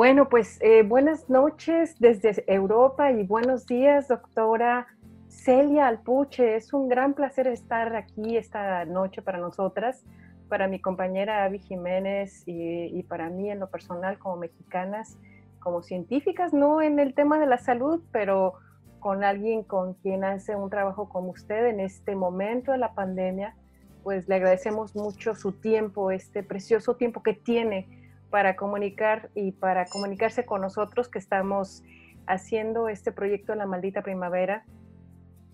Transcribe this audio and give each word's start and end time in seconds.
Bueno, 0.00 0.30
pues 0.30 0.58
eh, 0.62 0.82
buenas 0.82 1.28
noches 1.28 1.94
desde 1.98 2.42
Europa 2.50 3.12
y 3.12 3.22
buenos 3.22 3.66
días, 3.66 4.08
doctora 4.08 4.86
Celia 5.28 5.88
Alpuche. 5.88 6.56
Es 6.56 6.72
un 6.72 6.88
gran 6.88 7.12
placer 7.12 7.46
estar 7.48 7.94
aquí 7.94 8.38
esta 8.38 8.86
noche 8.86 9.20
para 9.20 9.36
nosotras, 9.36 10.02
para 10.48 10.68
mi 10.68 10.80
compañera 10.80 11.44
Avi 11.44 11.58
Jiménez 11.58 12.44
y, 12.46 13.02
para 13.10 13.28
mí 13.28 13.50
en 13.50 13.60
lo 13.60 13.68
personal 13.68 14.18
como 14.18 14.36
mexicanas, 14.36 15.18
como 15.58 15.82
científicas, 15.82 16.54
no 16.54 16.80
en 16.80 16.98
el 16.98 17.12
tema 17.12 17.38
de 17.38 17.44
la 17.44 17.58
salud, 17.58 18.02
pero 18.10 18.54
con 19.00 19.22
alguien 19.22 19.64
con 19.64 19.92
quien 19.92 20.24
hace 20.24 20.56
un 20.56 20.70
trabajo 20.70 21.10
como 21.10 21.32
usted 21.32 21.66
en 21.66 21.78
este 21.78 22.16
momento 22.16 22.72
de 22.72 22.78
la 22.78 22.94
pandemia, 22.94 23.54
pues 24.02 24.30
le 24.30 24.36
agradecemos 24.36 24.96
mucho 24.96 25.34
su 25.34 25.52
tiempo, 25.52 26.10
este 26.10 26.42
precioso 26.42 26.96
tiempo 26.96 27.22
que 27.22 27.34
tiene 27.34 27.99
para 28.30 28.56
comunicar 28.56 29.30
y 29.34 29.52
para 29.52 29.86
comunicarse 29.86 30.46
con 30.46 30.60
nosotros 30.60 31.08
que 31.08 31.18
estamos 31.18 31.82
haciendo 32.26 32.88
este 32.88 33.12
proyecto 33.12 33.54
la 33.54 33.66
maldita 33.66 34.02
primavera 34.02 34.64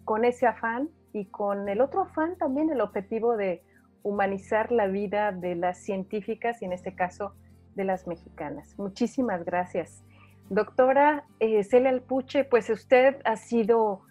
con 0.05 0.25
ese 0.25 0.47
afán 0.47 0.91
y 1.13 1.27
con 1.27 1.69
el 1.69 1.81
otro 1.81 2.03
afán 2.03 2.37
también 2.37 2.71
el 2.71 2.81
objetivo 2.81 3.37
de 3.37 3.63
humanizar 4.03 4.71
la 4.71 4.87
vida 4.87 5.33
de 5.33 5.57
las 5.57 5.79
científicas 5.79 6.63
y 6.63 6.67
en 6.67 6.73
este 6.73 6.95
caso 6.95 7.35
de 7.75 7.85
las 7.85 8.07
mexicanas. 8.07 8.79
Muchísimas 8.79 9.45
gracias. 9.45 10.05
Doctora 10.49 11.25
eh, 11.41 11.65
Celia 11.65 11.91
Alpuche, 11.91 12.45
pues 12.45 12.71
usted 12.71 13.17
ha 13.25 13.37
sido 13.37 14.03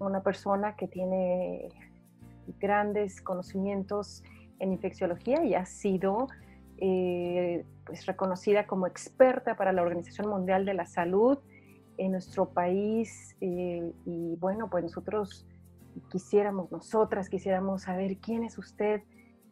una 0.00 0.22
persona 0.22 0.74
que 0.74 0.88
tiene 0.88 1.68
grandes 2.58 3.22
conocimientos 3.22 4.24
en 4.58 4.72
infecciología 4.72 5.44
y 5.44 5.54
ha 5.54 5.66
sido 5.66 6.26
eh, 6.86 7.64
pues 7.86 8.04
reconocida 8.04 8.66
como 8.66 8.86
experta 8.86 9.56
para 9.56 9.72
la 9.72 9.80
Organización 9.80 10.28
Mundial 10.28 10.66
de 10.66 10.74
la 10.74 10.84
Salud 10.84 11.38
en 11.96 12.12
nuestro 12.12 12.50
país 12.50 13.34
eh, 13.40 13.90
y 14.04 14.36
bueno, 14.36 14.68
pues 14.68 14.84
nosotros 14.84 15.46
quisiéramos, 16.10 16.70
nosotras 16.70 17.30
quisiéramos 17.30 17.84
saber 17.84 18.18
quién 18.18 18.44
es 18.44 18.58
usted 18.58 19.00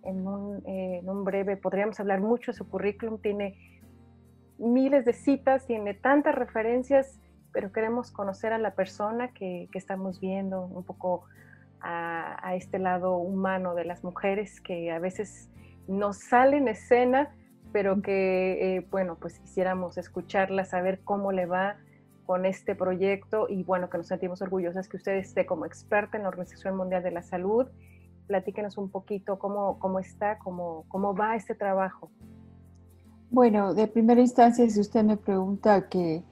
en 0.03 0.27
un, 0.27 0.59
eh, 0.67 0.99
en 0.99 1.09
un 1.09 1.25
breve, 1.25 1.57
podríamos 1.57 1.99
hablar 2.01 2.21
mucho 2.21 2.53
de 2.53 2.59
su 2.59 2.69
currículum, 2.69 3.19
tiene 3.19 3.81
miles 4.59 5.07
de 5.07 5.15
citas, 5.15 5.65
tiene 5.67 5.95
tantas 5.95 6.35
referencias, 6.35 7.19
pero 7.51 7.73
queremos 7.73 8.11
conocer 8.11 8.53
a 8.53 8.59
la 8.59 8.75
persona 8.75 9.33
que, 9.33 9.71
que 9.73 9.79
estamos 9.79 10.21
viendo, 10.21 10.67
un 10.67 10.85
poco 10.85 11.25
a, 11.81 12.47
a, 12.47 12.57
este 12.57 12.79
lado 12.79 13.17
humano 13.17 13.75
de 13.75 13.87
las 13.87 14.05
mujeres 14.05 14.61
que 14.61 14.91
a 14.91 14.99
veces 14.99 15.49
nos 15.89 16.19
sale 16.19 16.59
en 16.59 16.69
escena, 16.69 17.35
pero 17.73 18.03
que, 18.03 18.77
eh, 18.77 18.87
bueno, 18.91 19.17
pues 19.21 19.39
quisiéramos 19.41 19.99
escucharla, 19.99 20.65
saber 20.65 21.01
cómo 21.05 21.33
le 21.33 21.47
va 21.47 21.77
con 22.27 22.47
este 22.47 22.75
proyecto 22.75 23.47
y, 23.49 23.65
bueno, 23.65 23.91
que 23.91 23.99
nos 23.99 24.07
sentimos 24.07 24.43
orgullosas 24.43 24.89
que 24.89 24.97
usted 24.97 25.17
esté 25.17 25.47
como 25.47 25.67
experta 25.67 26.17
en 26.17 26.23
la 26.23 26.29
Organización 26.29 26.77
Mundial 26.77 27.03
de 27.03 27.11
la 27.11 27.23
Salud. 27.23 27.67
Platíquenos 28.27 28.79
un 28.79 28.91
poquito 28.91 29.39
cómo, 29.39 29.79
cómo 29.79 29.99
está, 29.99 30.39
cómo, 30.39 30.85
cómo 30.89 31.15
va 31.15 31.35
este 31.35 31.55
trabajo. 31.55 32.11
Bueno, 33.31 33.75
de 33.75 33.89
primera 33.89 34.21
instancia, 34.21 34.69
si 34.69 34.79
usted 34.79 35.03
me 35.03 35.17
pregunta 35.17 35.89
que, 35.89 36.23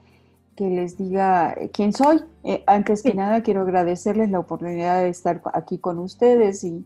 que 0.55 0.69
les 0.69 0.97
diga 0.97 1.55
quién 1.73 1.91
soy, 1.91 2.21
eh, 2.43 2.63
antes 2.67 3.01
que 3.01 3.13
nada 3.13 3.41
quiero 3.41 3.61
agradecerles 3.61 4.29
la 4.29 4.39
oportunidad 4.39 5.01
de 5.01 5.09
estar 5.09 5.41
aquí 5.53 5.79
con 5.79 5.97
ustedes 5.99 6.63
y, 6.63 6.85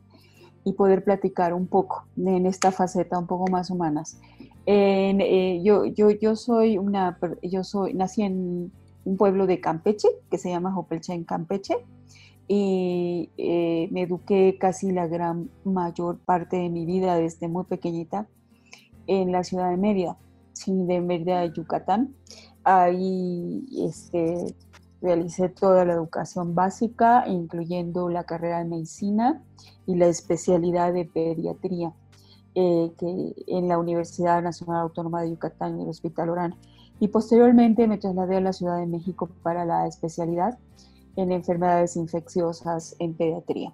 y 0.65 0.73
poder 0.73 1.03
platicar 1.03 1.53
un 1.53 1.67
poco 1.67 2.05
en 2.17 2.45
esta 2.47 2.71
faceta 2.71 3.17
un 3.17 3.27
poco 3.27 3.49
más 3.49 3.69
humanas. 3.69 4.19
Eh, 4.65 5.61
yo, 5.63 5.85
yo, 5.85 6.09
yo 6.09 6.35
soy 6.35 6.79
una, 6.79 7.17
yo 7.43 7.63
soy, 7.63 7.93
nací 7.93 8.23
en 8.23 8.71
un 9.05 9.17
pueblo 9.17 9.45
de 9.45 9.61
Campeche 9.61 10.09
que 10.29 10.39
se 10.39 10.49
llama 10.49 10.71
Jopelche 10.71 11.13
en 11.13 11.23
Campeche 11.23 11.75
y 12.47 13.29
eh, 13.37 13.87
me 13.91 14.01
eduqué 14.01 14.57
casi 14.59 14.91
la 14.91 15.07
gran 15.07 15.51
mayor 15.63 16.17
parte 16.17 16.57
de 16.57 16.69
mi 16.69 16.85
vida 16.85 17.15
desde 17.15 17.47
muy 17.47 17.65
pequeñita 17.65 18.27
en 19.05 19.31
la 19.31 19.43
ciudad 19.43 19.69
de 19.69 19.77
Mérida, 19.77 20.17
sí, 20.53 20.73
de 20.73 20.99
Mérida, 20.99 21.45
Yucatán. 21.45 22.15
Ahí 22.63 23.67
este, 23.87 24.55
realicé 24.99 25.49
toda 25.49 25.85
la 25.85 25.93
educación 25.93 26.55
básica, 26.55 27.25
incluyendo 27.27 28.09
la 28.09 28.23
carrera 28.23 28.59
de 28.59 28.65
medicina 28.65 29.43
y 29.85 29.95
la 29.95 30.07
especialidad 30.07 30.93
de 30.93 31.05
pediatría 31.05 31.93
eh, 32.57 32.93
que 32.97 33.35
en 33.47 33.67
la 33.67 33.77
Universidad 33.77 34.41
Nacional 34.41 34.81
Autónoma 34.81 35.21
de 35.21 35.31
Yucatán, 35.31 35.75
en 35.75 35.81
el 35.81 35.89
Hospital 35.89 36.29
Orán. 36.29 36.55
Y 37.01 37.09
posteriormente 37.09 37.85
me 37.85 37.97
trasladé 37.97 38.37
a 38.37 38.41
la 38.41 38.53
Ciudad 38.53 38.79
de 38.79 38.85
México 38.85 39.29
para 39.43 39.65
la 39.65 39.87
especialidad 39.87 40.57
en 41.17 41.33
enfermedades 41.33 41.97
infecciosas 41.97 42.95
en 42.99 43.13
pediatría. 43.13 43.73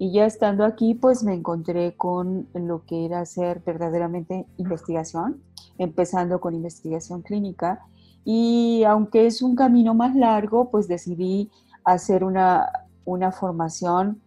Y 0.00 0.12
ya 0.12 0.26
estando 0.26 0.64
aquí, 0.64 0.94
pues 0.94 1.22
me 1.22 1.34
encontré 1.34 1.94
con 1.96 2.48
lo 2.54 2.84
que 2.86 3.04
era 3.04 3.20
hacer 3.20 3.62
verdaderamente 3.64 4.46
investigación, 4.56 5.40
empezando 5.76 6.40
con 6.40 6.56
investigación 6.56 7.22
clínica. 7.22 7.86
Y 8.24 8.82
aunque 8.82 9.26
es 9.26 9.42
un 9.42 9.54
camino 9.54 9.94
más 9.94 10.16
largo, 10.16 10.70
pues 10.70 10.88
decidí 10.88 11.50
hacer 11.84 12.24
una, 12.24 12.66
una 13.04 13.30
formación 13.30 14.20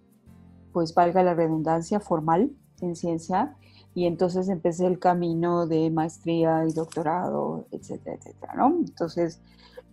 pues 0.72 0.94
valga 0.94 1.24
la 1.24 1.34
redundancia, 1.34 2.00
formal 2.00 2.52
en 2.82 2.96
ciencia. 2.96 3.56
Y 3.94 4.06
entonces 4.06 4.48
empecé 4.48 4.88
el 4.88 5.00
camino 5.00 5.68
de 5.68 5.90
maestría 5.90 6.66
y 6.66 6.74
doctorado, 6.74 7.66
etcétera, 7.72 8.16
etcétera, 8.16 8.54
¿no? 8.56 8.68
Entonces 8.80 9.42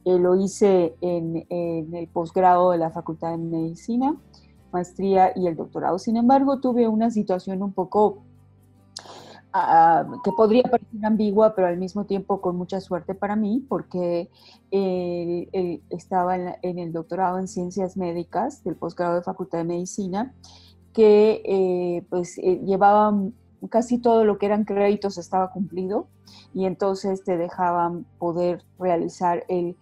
eh, 0.04 0.18
lo 0.18 0.36
hice 0.36 0.94
en, 1.00 1.44
en 1.48 1.94
el 1.94 2.08
posgrado 2.08 2.70
de 2.70 2.78
la 2.78 2.90
Facultad 2.90 3.32
de 3.32 3.38
Medicina, 3.38 4.16
maestría 4.72 5.32
y 5.34 5.46
el 5.46 5.56
doctorado. 5.56 5.98
Sin 5.98 6.16
embargo, 6.16 6.60
tuve 6.60 6.88
una 6.88 7.10
situación 7.10 7.62
un 7.62 7.72
poco 7.72 8.22
ah, 9.52 10.06
que 10.22 10.30
podría 10.32 10.62
parecer 10.62 11.04
ambigua, 11.04 11.54
pero 11.54 11.66
al 11.66 11.78
mismo 11.78 12.04
tiempo 12.04 12.40
con 12.40 12.56
mucha 12.56 12.80
suerte 12.80 13.14
para 13.14 13.36
mí, 13.36 13.64
porque 13.68 14.30
estaba 14.70 16.36
en, 16.36 16.54
en, 16.62 16.78
el 16.78 16.92
doctorado 16.92 17.38
en 17.38 17.48
ciencias 17.48 17.96
médicas 17.96 18.62
del 18.62 18.76
posgrado 18.76 19.16
de 19.16 19.22
Facultad 19.22 19.58
de 19.58 19.64
Medicina 19.64 20.34
que 20.98 21.42
eh, 21.44 22.04
pues 22.10 22.38
eh, 22.38 22.60
llevaban 22.64 23.32
casi 23.70 23.98
todo 23.98 24.24
lo 24.24 24.36
que 24.36 24.46
eran 24.46 24.64
créditos 24.64 25.16
estaba 25.16 25.52
cumplido 25.52 26.08
y 26.52 26.64
entonces 26.64 27.22
te 27.22 27.36
dejaban 27.36 28.04
poder 28.18 28.64
realizar 28.80 29.44
el, 29.46 29.76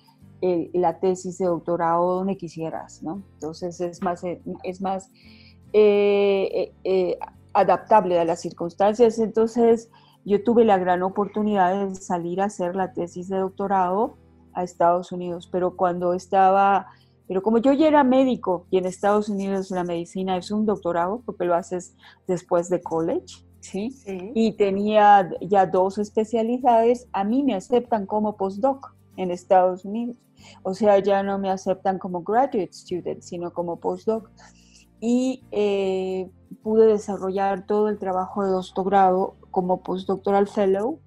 la 0.74 1.00
tesis 1.00 1.38
de 1.38 1.46
doctorado 1.46 2.16
donde 2.16 2.36
quisieras, 2.36 3.02
¿no? 3.02 3.22
Entonces 3.32 3.80
es 3.80 4.02
más, 4.02 4.24
eh, 4.24 4.42
es 4.62 4.82
más 4.82 5.10
adaptable 7.54 8.18
a 8.18 8.24
las 8.26 8.42
circunstancias. 8.42 9.18
Entonces 9.18 9.88
yo 10.26 10.44
tuve 10.44 10.66
la 10.66 10.76
gran 10.76 11.02
oportunidad 11.02 11.88
de 11.88 11.94
salir 11.94 12.42
a 12.42 12.46
hacer 12.46 12.76
la 12.76 12.92
tesis 12.92 13.30
de 13.30 13.38
doctorado 13.38 14.18
a 14.52 14.64
Estados 14.64 15.12
Unidos, 15.12 15.48
pero 15.50 15.76
cuando 15.76 16.12
estaba 16.12 16.88
pero 17.28 17.42
como 17.42 17.58
yo 17.58 17.72
ya 17.72 17.88
era 17.88 18.04
médico 18.04 18.66
y 18.70 18.78
en 18.78 18.86
Estados 18.86 19.28
Unidos 19.28 19.70
la 19.70 19.84
medicina 19.84 20.36
es 20.36 20.50
un 20.50 20.66
doctorado 20.66 21.22
porque 21.24 21.44
lo 21.44 21.54
haces 21.54 21.94
después 22.26 22.68
de 22.68 22.80
college, 22.80 23.44
¿sí? 23.60 23.94
Y 24.34 24.52
tenía 24.52 25.28
ya 25.40 25.66
dos 25.66 25.98
especialidades, 25.98 27.08
a 27.12 27.24
mí 27.24 27.42
me 27.42 27.54
aceptan 27.54 28.06
como 28.06 28.36
postdoc 28.36 28.94
en 29.16 29.30
Estados 29.30 29.84
Unidos. 29.84 30.16
O 30.62 30.74
sea, 30.74 30.98
ya 30.98 31.22
no 31.22 31.38
me 31.38 31.50
aceptan 31.50 31.98
como 31.98 32.22
graduate 32.22 32.72
student, 32.72 33.22
sino 33.22 33.52
como 33.52 33.76
postdoc. 33.76 34.30
Y 35.00 35.42
eh, 35.50 36.30
pude 36.62 36.86
desarrollar 36.86 37.66
todo 37.66 37.88
el 37.88 37.98
trabajo 37.98 38.44
de 38.44 38.50
doctorado 38.50 39.34
como 39.50 39.82
postdoctoral 39.82 40.46
fellow 40.46 41.00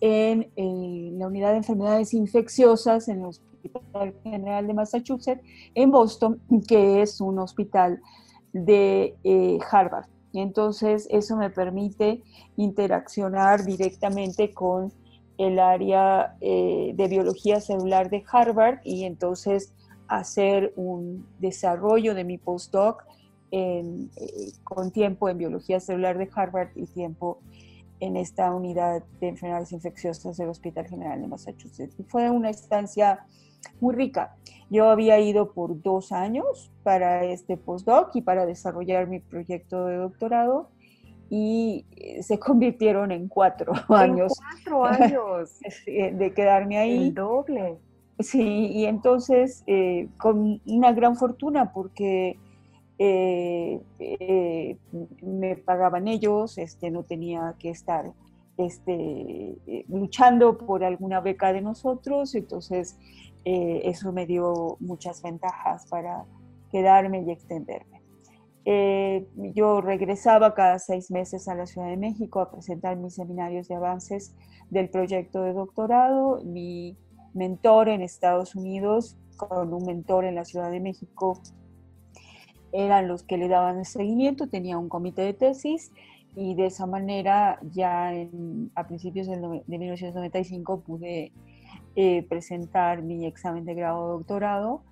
en, 0.00 0.50
en, 0.56 1.18
la 1.18 1.26
unidad 1.26 1.50
de 1.50 1.58
enfermedades 1.58 2.14
infecciosas 2.14 3.08
en 3.08 3.22
los 3.22 3.42
Hospital 3.64 4.14
General 4.22 4.66
de 4.66 4.74
Massachusetts 4.74 5.42
en 5.74 5.90
Boston, 5.90 6.40
que 6.66 7.02
es 7.02 7.20
un 7.20 7.38
hospital 7.38 8.00
de 8.52 9.16
eh, 9.24 9.58
Harvard. 9.70 10.06
entonces 10.32 11.06
eso 11.10 11.36
me 11.36 11.50
permite 11.50 12.22
interaccionar 12.56 13.64
directamente 13.64 14.52
con 14.52 14.92
el 15.38 15.58
área 15.58 16.36
eh, 16.40 16.92
de 16.94 17.08
biología 17.08 17.60
celular 17.60 18.10
de 18.10 18.24
Harvard 18.30 18.80
y 18.84 19.04
entonces 19.04 19.72
hacer 20.08 20.72
un 20.76 21.26
desarrollo 21.38 22.14
de 22.14 22.24
mi 22.24 22.36
postdoc 22.36 23.04
eh, 23.52 24.08
con 24.64 24.90
tiempo 24.90 25.28
en 25.28 25.38
biología 25.38 25.80
celular 25.80 26.18
de 26.18 26.28
Harvard 26.34 26.70
y 26.74 26.86
tiempo 26.86 27.40
en 28.00 28.16
esta 28.16 28.52
unidad 28.52 29.02
de 29.20 29.28
enfermedades 29.28 29.72
infecciosas 29.72 30.36
del 30.36 30.48
Hospital 30.48 30.86
General 30.88 31.20
de 31.20 31.28
Massachusetts. 31.28 31.96
fue 32.08 32.30
una 32.30 32.50
estancia 32.50 33.26
muy 33.80 33.94
rica. 33.94 34.36
Yo 34.70 34.88
había 34.88 35.18
ido 35.18 35.52
por 35.52 35.82
dos 35.82 36.12
años 36.12 36.70
para 36.84 37.24
este 37.24 37.56
postdoc 37.56 38.14
y 38.14 38.22
para 38.22 38.46
desarrollar 38.46 39.08
mi 39.08 39.18
proyecto 39.18 39.86
de 39.86 39.96
doctorado 39.96 40.70
y 41.28 41.86
eh, 41.96 42.22
se 42.22 42.38
convirtieron 42.38 43.10
en 43.12 43.28
cuatro 43.28 43.72
años. 43.88 44.34
cuatro 44.64 44.84
años. 44.84 45.58
de 45.86 46.32
quedarme 46.34 46.78
ahí. 46.78 47.08
El 47.08 47.14
doble. 47.14 47.78
Sí, 48.18 48.66
y 48.72 48.84
entonces 48.84 49.64
eh, 49.66 50.08
con 50.18 50.60
una 50.66 50.92
gran 50.92 51.16
fortuna 51.16 51.72
porque 51.72 52.38
eh, 52.98 53.80
me 55.22 55.56
pagaban 55.56 56.06
ellos, 56.06 56.58
este, 56.58 56.90
no 56.90 57.02
tenía 57.02 57.54
que 57.58 57.70
estar 57.70 58.12
este, 58.58 59.56
luchando 59.88 60.58
por 60.58 60.84
alguna 60.84 61.20
beca 61.20 61.50
de 61.54 61.62
nosotros, 61.62 62.34
entonces 62.34 62.98
eso 63.44 64.12
me 64.12 64.26
dio 64.26 64.76
muchas 64.80 65.22
ventajas 65.22 65.86
para 65.88 66.24
quedarme 66.70 67.22
y 67.22 67.30
extenderme. 67.30 68.00
Eh, 68.64 69.26
yo 69.54 69.80
regresaba 69.80 70.54
cada 70.54 70.78
seis 70.78 71.10
meses 71.10 71.48
a 71.48 71.54
la 71.54 71.66
Ciudad 71.66 71.88
de 71.88 71.96
México 71.96 72.40
a 72.40 72.50
presentar 72.50 72.96
mis 72.96 73.14
seminarios 73.14 73.68
de 73.68 73.74
avances 73.74 74.34
del 74.68 74.90
proyecto 74.90 75.42
de 75.42 75.54
doctorado. 75.54 76.42
Mi 76.44 76.96
mentor 77.32 77.88
en 77.88 78.02
Estados 78.02 78.54
Unidos 78.54 79.16
con 79.36 79.72
un 79.72 79.86
mentor 79.86 80.24
en 80.24 80.34
la 80.34 80.44
Ciudad 80.44 80.70
de 80.70 80.80
México 80.80 81.40
eran 82.72 83.08
los 83.08 83.22
que 83.22 83.38
le 83.38 83.48
daban 83.48 83.78
el 83.78 83.86
seguimiento, 83.86 84.48
tenía 84.48 84.78
un 84.78 84.88
comité 84.88 85.22
de 85.22 85.34
tesis 85.34 85.90
y 86.36 86.54
de 86.54 86.66
esa 86.66 86.86
manera 86.86 87.58
ya 87.72 88.12
a 88.74 88.86
principios 88.86 89.26
de 89.26 89.36
1995 89.66 90.80
pude 90.82 91.32
eh, 91.96 92.26
presentar 92.28 93.02
mi 93.02 93.26
examen 93.26 93.64
de 93.64 93.74
grado 93.74 94.06
de 94.06 94.12
doctorado 94.12 94.82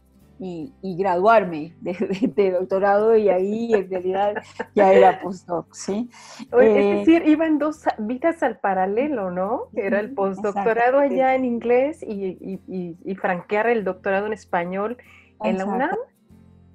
y, 0.41 0.73
graduarme 0.83 1.75
de, 1.81 2.51
doctorado 2.53 3.17
y 3.17 3.29
ahí 3.29 3.75
en 3.75 3.91
realidad 3.91 4.35
ya 4.75 4.93
era 4.93 5.21
postdoc, 5.21 5.73
¿sí? 5.75 6.09
es 6.41 6.47
eh, 6.53 6.95
decir, 6.99 7.27
iban 7.27 7.59
dos 7.59 7.83
vidas 7.99 8.43
al 8.43 8.59
paralelo, 8.59 9.31
¿no? 9.31 9.65
Era 9.75 10.01
el 10.01 10.13
postdoctorado 10.15 10.99
allá 10.99 11.35
en 11.35 11.45
inglés 11.45 12.03
y, 12.03 12.61
y, 12.67 13.15
franquear 13.17 13.69
el 13.69 13.85
doctorado 13.85 14.27
en 14.27 14.33
español 14.33 14.97
en 15.43 15.59
la 15.59 15.65
UNAM. 15.65 15.97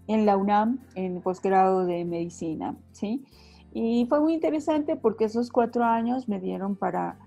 En 0.08 0.26
la 0.26 0.36
UNAM, 0.36 0.80
en 0.96 1.22
posgrado 1.22 1.86
de 1.86 2.04
medicina, 2.04 2.76
¿sí? 2.92 3.24
Y 3.72 4.06
fue 4.10 4.20
muy 4.20 4.34
interesante 4.34 4.98
porque 4.98 5.26
esos 5.26 5.50
cuatro 5.50 5.86
años 5.86 6.28
me 6.28 6.40
dieron 6.40 6.76
para 6.76 7.18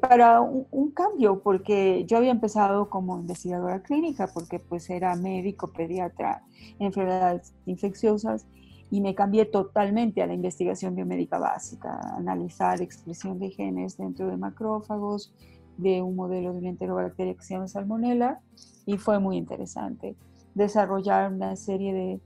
para 0.00 0.40
un, 0.40 0.90
cambio, 0.92 1.40
porque 1.42 2.04
yo 2.06 2.16
había 2.16 2.30
empezado 2.30 2.88
como 2.90 3.18
investigadora 3.18 3.82
clínica, 3.82 4.28
porque 4.32 4.58
pues 4.58 4.90
era 4.90 5.14
médico, 5.16 5.68
pediatra, 5.72 6.42
enfermedades 6.78 7.54
infecciosas, 7.66 8.46
y 8.90 9.00
me 9.00 9.14
cambié 9.14 9.44
totalmente 9.44 10.20
a 10.20 10.26
la 10.26 10.34
investigación 10.34 10.96
biomédica 10.96 11.38
básica, 11.38 12.00
analizar 12.16 12.82
expresión 12.82 13.38
de 13.38 13.50
genes 13.50 13.96
dentro 13.96 14.26
de 14.26 14.36
macrófagos, 14.36 15.32
de 15.76 16.02
un 16.02 16.16
modelo 16.16 16.52
de 16.52 16.58
una 16.58 16.68
enterobacteria 16.70 17.34
que 17.34 17.42
se 17.42 17.54
llama 17.54 17.68
Salmonella, 17.68 18.40
y 18.86 18.98
fue 18.98 19.18
muy 19.20 19.36
interesante 19.36 20.16
desarrollar 20.54 21.32
una 21.32 21.54
serie 21.56 21.92
de, 21.94 22.20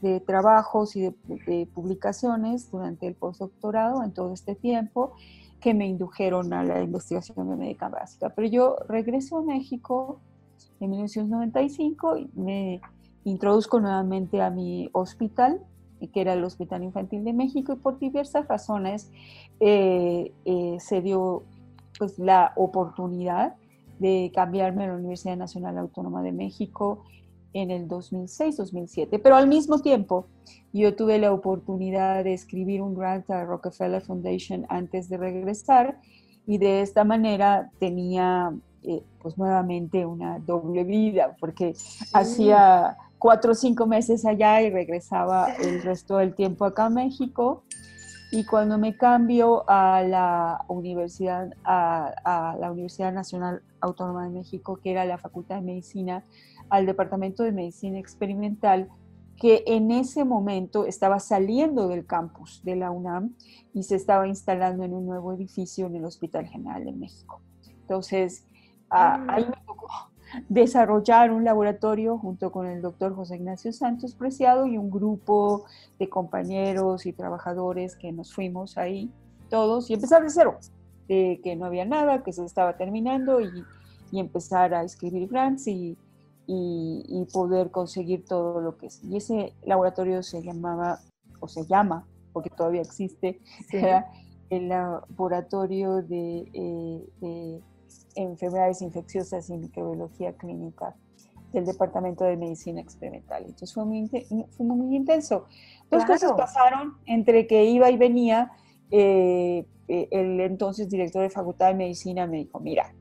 de 0.00 0.20
trabajos 0.20 0.96
y 0.96 1.02
de, 1.02 1.14
de 1.46 1.68
publicaciones 1.72 2.70
durante 2.70 3.06
el 3.06 3.14
postdoctorado 3.14 4.02
en 4.02 4.12
todo 4.12 4.32
este 4.32 4.54
tiempo, 4.54 5.14
que 5.60 5.74
me 5.74 5.86
indujeron 5.86 6.52
a 6.52 6.62
la 6.62 6.82
investigación 6.82 7.58
médica 7.58 7.88
básica. 7.88 8.30
Pero 8.30 8.48
yo 8.48 8.76
regreso 8.88 9.38
a 9.38 9.42
México 9.42 10.20
en 10.80 10.90
1995 10.90 12.16
y 12.16 12.30
me 12.34 12.80
introduzco 13.24 13.80
nuevamente 13.80 14.40
a 14.40 14.50
mi 14.50 14.88
hospital, 14.92 15.60
que 16.12 16.20
era 16.20 16.34
el 16.34 16.44
Hospital 16.44 16.84
Infantil 16.84 17.24
de 17.24 17.32
México, 17.32 17.72
y 17.72 17.76
por 17.76 17.98
diversas 17.98 18.46
razones 18.46 19.10
eh, 19.58 20.32
eh, 20.44 20.76
se 20.78 21.02
dio 21.02 21.42
pues, 21.98 22.18
la 22.18 22.52
oportunidad 22.56 23.56
de 23.98 24.30
cambiarme 24.32 24.84
a 24.84 24.88
la 24.88 24.94
Universidad 24.94 25.36
Nacional 25.36 25.76
Autónoma 25.78 26.22
de 26.22 26.30
México 26.30 27.04
en 27.52 27.70
el 27.70 27.88
2006-2007. 27.88 29.20
Pero 29.22 29.36
al 29.36 29.48
mismo 29.48 29.80
tiempo, 29.80 30.26
yo 30.72 30.94
tuve 30.94 31.18
la 31.18 31.32
oportunidad 31.32 32.24
de 32.24 32.34
escribir 32.34 32.82
un 32.82 32.94
grant 32.94 33.30
a 33.30 33.44
Rockefeller 33.44 34.02
Foundation 34.02 34.66
antes 34.68 35.08
de 35.08 35.16
regresar 35.16 35.98
y 36.46 36.58
de 36.58 36.82
esta 36.82 37.04
manera 37.04 37.70
tenía 37.78 38.52
eh, 38.82 39.02
pues 39.20 39.36
nuevamente 39.36 40.06
una 40.06 40.38
doble 40.38 40.84
vida 40.84 41.36
porque 41.40 41.74
hacía 42.12 42.96
cuatro 43.18 43.52
o 43.52 43.54
cinco 43.54 43.86
meses 43.86 44.24
allá 44.24 44.62
y 44.62 44.70
regresaba 44.70 45.52
el 45.54 45.82
resto 45.82 46.18
del 46.18 46.34
tiempo 46.34 46.64
acá 46.64 46.86
a 46.86 46.90
México. 46.90 47.64
Y 48.30 48.44
cuando 48.44 48.76
me 48.76 48.94
cambio 48.94 49.64
a 49.68 50.02
la 50.02 50.64
universidad, 50.68 51.50
a, 51.64 52.12
a 52.24 52.56
la 52.58 52.70
Universidad 52.70 53.10
Nacional 53.10 53.62
Autónoma 53.80 54.24
de 54.24 54.30
México, 54.30 54.78
que 54.82 54.90
era 54.90 55.06
la 55.06 55.16
Facultad 55.16 55.56
de 55.56 55.62
Medicina, 55.62 56.24
al 56.70 56.86
Departamento 56.86 57.42
de 57.42 57.52
Medicina 57.52 57.98
Experimental, 57.98 58.88
que 59.36 59.62
en 59.66 59.90
ese 59.90 60.24
momento 60.24 60.84
estaba 60.84 61.20
saliendo 61.20 61.88
del 61.88 62.06
campus 62.06 62.62
de 62.64 62.76
la 62.76 62.90
UNAM 62.90 63.34
y 63.72 63.84
se 63.84 63.94
estaba 63.94 64.26
instalando 64.26 64.84
en 64.84 64.94
un 64.94 65.06
nuevo 65.06 65.32
edificio 65.32 65.86
en 65.86 65.96
el 65.96 66.04
Hospital 66.04 66.46
General 66.46 66.84
de 66.84 66.92
México. 66.92 67.40
Entonces, 67.68 68.44
ah, 68.90 69.24
ahí 69.28 69.44
me 69.44 69.64
tocó 69.64 69.88
desarrollar 70.48 71.30
un 71.30 71.44
laboratorio 71.44 72.18
junto 72.18 72.52
con 72.52 72.66
el 72.66 72.82
doctor 72.82 73.14
José 73.14 73.36
Ignacio 73.36 73.72
Santos 73.72 74.14
Preciado 74.14 74.66
y 74.66 74.76
un 74.76 74.90
grupo 74.90 75.64
de 75.98 76.08
compañeros 76.08 77.06
y 77.06 77.12
trabajadores 77.12 77.96
que 77.96 78.12
nos 78.12 78.34
fuimos 78.34 78.76
ahí 78.76 79.10
todos 79.48 79.88
y 79.88 79.94
empezar 79.94 80.22
de 80.22 80.30
cero, 80.30 80.58
de 81.06 81.40
que 81.42 81.56
no 81.56 81.64
había 81.64 81.84
nada, 81.84 82.22
que 82.22 82.32
se 82.32 82.44
estaba 82.44 82.76
terminando 82.76 83.40
y, 83.40 83.64
y 84.10 84.20
empezar 84.20 84.74
a 84.74 84.82
escribir 84.82 85.28
grants 85.28 85.66
y, 85.68 85.96
y, 86.50 87.26
poder 87.30 87.70
conseguir 87.70 88.24
todo 88.24 88.62
lo 88.62 88.78
que 88.78 88.86
es. 88.86 89.04
Y 89.04 89.18
ese 89.18 89.52
laboratorio 89.64 90.22
se 90.22 90.42
llamaba, 90.42 90.98
o 91.40 91.46
se 91.46 91.66
llama, 91.66 92.06
porque 92.32 92.48
todavía 92.48 92.80
existe, 92.80 93.38
el 94.50 94.68
laboratorio 94.68 96.02
de, 96.02 96.48
eh, 97.22 97.60
enfermedades 98.14 98.80
infecciosas 98.80 99.50
y 99.50 99.58
microbiología 99.58 100.32
clínica 100.32 100.96
del 101.52 101.66
Departamento 101.66 102.24
de 102.24 102.36
Medicina 102.38 102.80
Experimental. 102.80 103.42
Entonces 103.42 103.72
fue 103.74 103.84
muy, 103.84 104.08
fue 104.08 104.66
muy 104.66 104.96
intenso. 104.96 105.46
Dos 105.90 106.04
cosas 106.06 106.32
pasaron 106.32 106.96
entre 107.04 107.46
que 107.46 107.64
iba 107.64 107.90
y 107.90 107.98
venía. 107.98 108.50
Eh, 108.90 109.66
eh, 109.86 110.08
el 110.10 110.40
entonces 110.40 110.88
director 110.88 111.22
de 111.22 111.30
Facultad 111.30 111.68
de 111.68 111.74
Medicina 111.74 112.26
me 112.26 112.38
dijo, 112.38 112.58
mira, 112.58 112.94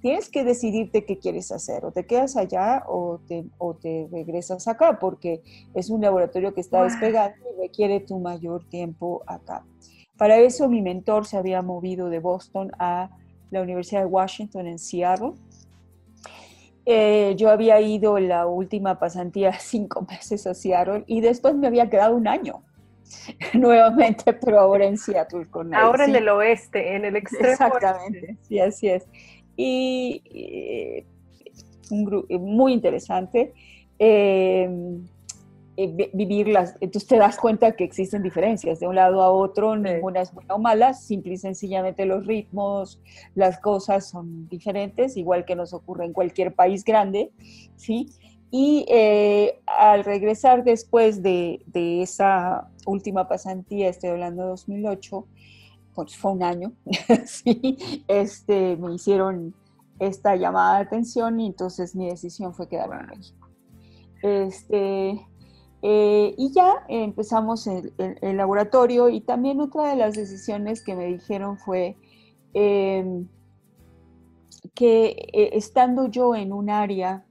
tienes 0.00 0.30
que 0.30 0.44
decidirte 0.44 1.04
qué 1.04 1.18
quieres 1.18 1.50
hacer, 1.52 1.84
o 1.84 1.92
te 1.92 2.06
quedas 2.06 2.36
allá 2.36 2.84
o 2.86 3.20
te, 3.26 3.44
o 3.58 3.74
te 3.74 4.08
regresas 4.10 4.68
acá, 4.68 4.98
porque 4.98 5.42
es 5.74 5.90
un 5.90 6.00
laboratorio 6.00 6.54
que 6.54 6.60
está 6.60 6.82
despegando 6.82 7.36
y 7.52 7.60
requiere 7.60 8.00
tu 8.00 8.18
mayor 8.18 8.64
tiempo 8.68 9.22
acá. 9.26 9.64
Para 10.16 10.36
eso 10.38 10.68
mi 10.68 10.82
mentor 10.82 11.26
se 11.26 11.36
había 11.36 11.62
movido 11.62 12.10
de 12.10 12.18
Boston 12.18 12.72
a 12.78 13.10
la 13.50 13.62
Universidad 13.62 14.00
de 14.00 14.06
Washington 14.06 14.66
en 14.66 14.78
Seattle. 14.78 15.32
Eh, 16.86 17.34
yo 17.36 17.50
había 17.50 17.80
ido 17.80 18.18
la 18.18 18.46
última 18.46 18.98
pasantía 18.98 19.52
cinco 19.60 20.06
meses 20.08 20.46
a 20.46 20.54
Seattle 20.54 21.04
y 21.06 21.20
después 21.20 21.54
me 21.54 21.66
había 21.66 21.90
quedado 21.90 22.16
un 22.16 22.26
año 22.26 22.62
nuevamente, 23.54 24.32
pero 24.32 24.60
ahora 24.60 24.86
en 24.86 24.96
Seattle 24.96 25.46
con 25.50 25.74
Ahora 25.74 26.04
en 26.04 26.16
el 26.16 26.28
oeste, 26.28 26.96
en 26.96 27.04
el 27.04 27.16
extremo. 27.16 27.52
Exactamente, 27.52 28.36
sí, 28.42 28.58
así 28.58 28.88
es 28.88 29.06
y 29.58 30.22
eh, 30.32 31.04
un 31.90 32.04
grupo 32.04 32.26
eh, 32.30 32.38
muy 32.38 32.72
interesante. 32.72 33.52
Em, 33.98 35.04
eh, 35.76 36.10
vivirlas, 36.12 36.76
entonces 36.80 37.08
te 37.08 37.18
das 37.18 37.36
cuenta 37.36 37.72
que 37.72 37.84
existen 37.84 38.22
diferencias 38.22 38.80
de 38.80 38.88
un 38.88 38.96
lado 38.96 39.22
a 39.22 39.30
otro, 39.30 39.76
ninguna 39.76 40.22
es 40.22 40.32
buena 40.32 40.54
o 40.54 40.58
mala, 40.58 40.92
simple 40.94 41.34
y 41.34 41.36
sencillamente 41.36 42.04
los 42.04 42.26
ritmos, 42.26 43.00
las 43.36 43.60
cosas 43.60 44.08
son 44.08 44.48
diferentes, 44.48 45.16
igual 45.16 45.44
que 45.44 45.54
nos 45.54 45.72
ocurre 45.72 46.04
en 46.04 46.12
cualquier 46.12 46.52
país 46.54 46.84
grande, 46.84 47.30
¿sí? 47.76 48.08
Y 48.50 48.86
al 49.66 50.04
regresar 50.04 50.64
después 50.64 51.22
de, 51.22 51.60
de, 51.66 52.02
esa 52.02 52.70
última 52.86 53.28
pasantía, 53.28 53.88
estoy 53.88 54.10
hablando 54.10 54.42
de 54.42 54.48
2008, 54.48 55.26
pues 56.04 56.16
fue 56.16 56.32
un 56.32 56.42
año, 56.42 56.72
sí, 57.26 58.04
este, 58.06 58.76
me 58.76 58.94
hicieron 58.94 59.54
esta 59.98 60.36
llamada 60.36 60.76
de 60.76 60.82
atención 60.82 61.40
y 61.40 61.46
entonces 61.46 61.96
mi 61.96 62.08
decisión 62.08 62.54
fue 62.54 62.68
quedarme 62.68 63.00
en 63.00 63.06
México. 63.06 63.48
Este, 64.22 65.26
eh, 65.82 66.34
y 66.36 66.52
ya 66.52 66.84
empezamos 66.88 67.66
el, 67.66 67.92
laboratorio 68.36 69.08
y 69.08 69.20
también 69.20 69.60
otra 69.60 69.90
de 69.90 69.96
las 69.96 70.14
decisiones 70.14 70.84
que 70.84 70.94
me 70.94 71.06
dijeron 71.06 71.58
fue 71.58 71.96
em, 72.54 73.28
que 74.74 75.16
eh, 75.32 75.50
estando 75.54 76.06
yo 76.06 76.36
en 76.36 76.52
un 76.52 76.70
área 76.70 77.24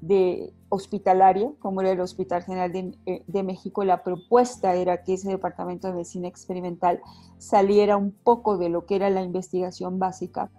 de 0.00 0.52
hospitalaria, 0.68 1.50
como 1.58 1.80
era 1.80 1.92
el 1.92 2.00
Hospital 2.00 2.42
General 2.42 2.70
eh, 3.06 3.22
de, 3.26 3.42
México, 3.42 3.82
la 3.84 4.02
propuesta 4.02 4.74
era 4.74 5.02
que 5.02 5.14
ese 5.14 5.30
departamento 5.30 5.88
de 5.88 5.94
medicina 5.94 6.28
experimental 6.28 7.00
saliera 7.38 7.96
un 7.96 8.12
poco 8.12 8.58
de 8.58 8.68
lo 8.68 8.84
que 8.84 8.96
era 8.96 9.08
la 9.10 9.22
investigación 9.22 9.98
básica 9.98 10.50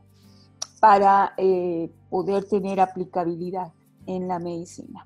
para 0.79 1.33
eh, 1.37 1.91
poder 2.09 2.45
tener 2.45 2.79
aplicabilidad 2.79 3.71
en 4.07 4.27
la 4.27 4.39
medicina. 4.39 5.05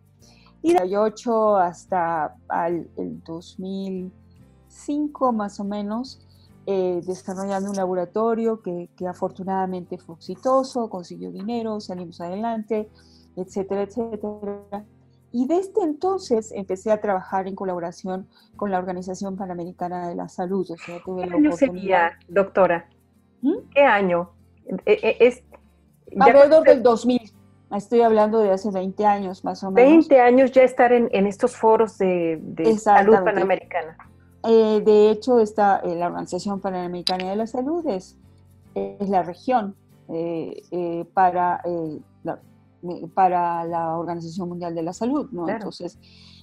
Y 0.61 0.71
de 0.73 0.79
2008 0.79 1.57
hasta 1.57 2.37
el 2.67 2.89
2005 3.25 5.33
más 5.33 5.59
o 5.59 5.65
menos, 5.65 6.25
eh, 6.65 7.01
desarrollando 7.05 7.71
un 7.71 7.75
laboratorio 7.75 8.61
que, 8.61 8.89
que 8.95 9.05
afortunadamente 9.05 9.97
fue 9.97 10.15
exitoso, 10.15 10.89
consiguió 10.89 11.29
dinero, 11.29 11.81
salimos 11.81 12.21
adelante, 12.21 12.89
etcétera, 13.35 13.81
etcétera. 13.81 14.85
Y 15.35 15.47
desde 15.47 15.81
entonces 15.81 16.51
empecé 16.51 16.91
a 16.91 17.01
trabajar 17.01 17.47
en 17.47 17.55
colaboración 17.55 18.27
con 18.55 18.69
la 18.69 18.77
Organización 18.77 19.35
Panamericana 19.35 20.07
de 20.07 20.13
la 20.13 20.29
Salud. 20.29 20.69
O 20.69 20.77
sea, 20.77 21.01
tuve 21.03 21.27
¿Qué 21.27 21.33
año 21.33 21.51
sería, 21.53 22.11
doctora? 22.27 22.87
¿Mm? 23.41 23.57
¿Qué 23.73 23.81
año? 23.81 24.29
Eh, 24.85 24.99
eh, 25.01 25.17
es, 25.19 25.43
Alrededor 26.19 26.63
del 26.63 26.83
2000. 26.83 27.33
Estoy 27.75 28.01
hablando 28.01 28.37
de 28.37 28.51
hace 28.51 28.69
20 28.69 29.03
años 29.07 29.43
más 29.43 29.63
o 29.63 29.71
menos. 29.71 30.07
20 30.07 30.21
años 30.21 30.51
ya 30.51 30.61
estar 30.61 30.93
en, 30.93 31.09
en 31.11 31.25
estos 31.25 31.55
foros 31.55 31.97
de, 31.97 32.39
de 32.39 32.77
salud 32.77 33.15
panamericana. 33.23 33.97
Eh, 34.47 34.83
de 34.85 35.09
hecho, 35.09 35.39
está 35.39 35.81
la 35.83 36.07
Organización 36.09 36.61
Panamericana 36.61 37.31
de 37.31 37.37
la 37.37 37.47
Salud 37.47 37.87
es, 37.87 38.19
es 38.75 39.09
la 39.09 39.23
región 39.23 39.75
para 41.15 41.59
la, 41.65 42.12
para 43.13 43.63
la 43.65 43.97
Organización 43.97 44.49
Mundial 44.49 44.75
de 44.75 44.83
la 44.83 44.93
Salud, 44.93 45.29
¿no? 45.31 45.47
Entonces, 45.47 45.97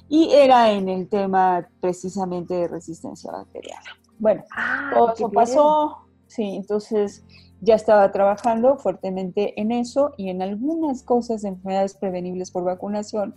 y 0.09 0.31
era 0.33 0.73
en 0.73 0.89
el 0.89 1.09
tema 1.09 1.69
precisamente 1.81 2.55
de 2.55 2.69
resistencia 2.69 3.31
bacteriana. 3.31 3.97
Bueno, 4.19 4.45
ah, 4.57 4.91
todo 4.93 5.15
eso 5.15 5.31
pasó, 5.31 5.97
sí, 6.27 6.43
entonces 6.57 7.25
ya 7.61 7.75
estaba 7.75 8.11
trabajando 8.11 8.77
fuertemente 8.77 9.61
en 9.61 9.73
eso 9.73 10.13
y 10.17 10.31
en 10.31 10.43
algunas 10.43 11.03
cosas 11.03 11.43
de 11.43 11.49
enfermedades 11.49 11.95
prevenibles 11.95 12.51
por 12.51 12.65
vacunación, 12.65 13.35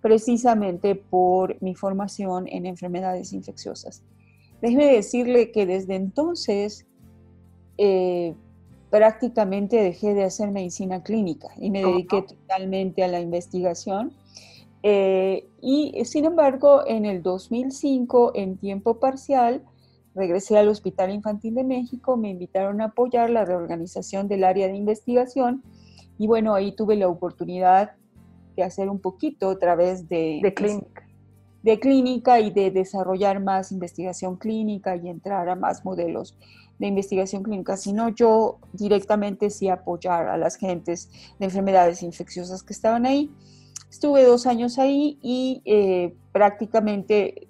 precisamente 0.00 0.94
por 0.94 1.60
mi 1.62 1.74
formación 1.74 2.46
en 2.48 2.66
enfermedades 2.66 3.32
infecciosas. 3.32 4.02
Déjeme 4.60 4.86
decirle 4.86 5.50
que 5.52 5.66
desde 5.66 5.96
entonces 5.96 6.86
eh, 7.78 8.34
prácticamente 8.90 9.82
dejé 9.82 10.14
de 10.14 10.24
hacer 10.24 10.50
medicina 10.50 11.02
clínica 11.02 11.48
y 11.58 11.70
me 11.70 11.82
dediqué 11.82 12.22
totalmente 12.22 13.02
a 13.02 13.08
la 13.08 13.20
investigación. 13.20 14.12
Eh, 14.82 15.48
y 15.60 16.04
sin 16.04 16.26
embargo, 16.26 16.82
en 16.86 17.04
el 17.04 17.22
2005, 17.22 18.32
en 18.34 18.58
tiempo 18.58 19.00
parcial, 19.00 19.62
regresé 20.14 20.58
al 20.58 20.68
Hospital 20.68 21.12
Infantil 21.12 21.54
de 21.54 21.64
México, 21.64 22.16
me 22.16 22.30
invitaron 22.30 22.80
a 22.80 22.86
apoyar 22.86 23.30
la 23.30 23.44
reorganización 23.44 24.28
del 24.28 24.44
área 24.44 24.68
de 24.68 24.76
investigación 24.76 25.62
y 26.18 26.26
bueno, 26.26 26.54
ahí 26.54 26.72
tuve 26.72 26.96
la 26.96 27.08
oportunidad 27.08 27.92
de 28.56 28.62
hacer 28.62 28.88
un 28.88 29.00
poquito 29.00 29.50
a 29.50 29.58
través 29.58 30.08
de, 30.08 30.40
de 30.42 30.54
clínica. 30.54 31.08
De 31.62 31.80
clínica 31.80 32.40
y 32.40 32.50
de 32.50 32.70
desarrollar 32.70 33.40
más 33.40 33.72
investigación 33.72 34.36
clínica 34.36 34.96
y 34.96 35.08
entrar 35.08 35.48
a 35.48 35.56
más 35.56 35.84
modelos 35.84 36.36
de 36.78 36.86
investigación 36.86 37.42
clínica, 37.42 37.76
sino 37.76 38.08
yo 38.08 38.58
directamente 38.72 39.50
sí 39.50 39.68
apoyar 39.68 40.28
a 40.28 40.36
las 40.36 40.56
gentes 40.56 41.10
de 41.38 41.46
enfermedades 41.46 42.02
infecciosas 42.02 42.62
que 42.62 42.72
estaban 42.72 43.06
ahí. 43.06 43.30
Estuve 43.90 44.24
dos 44.24 44.46
años 44.46 44.78
ahí 44.78 45.18
y 45.22 45.62
eh, 45.64 46.16
prácticamente 46.32 47.48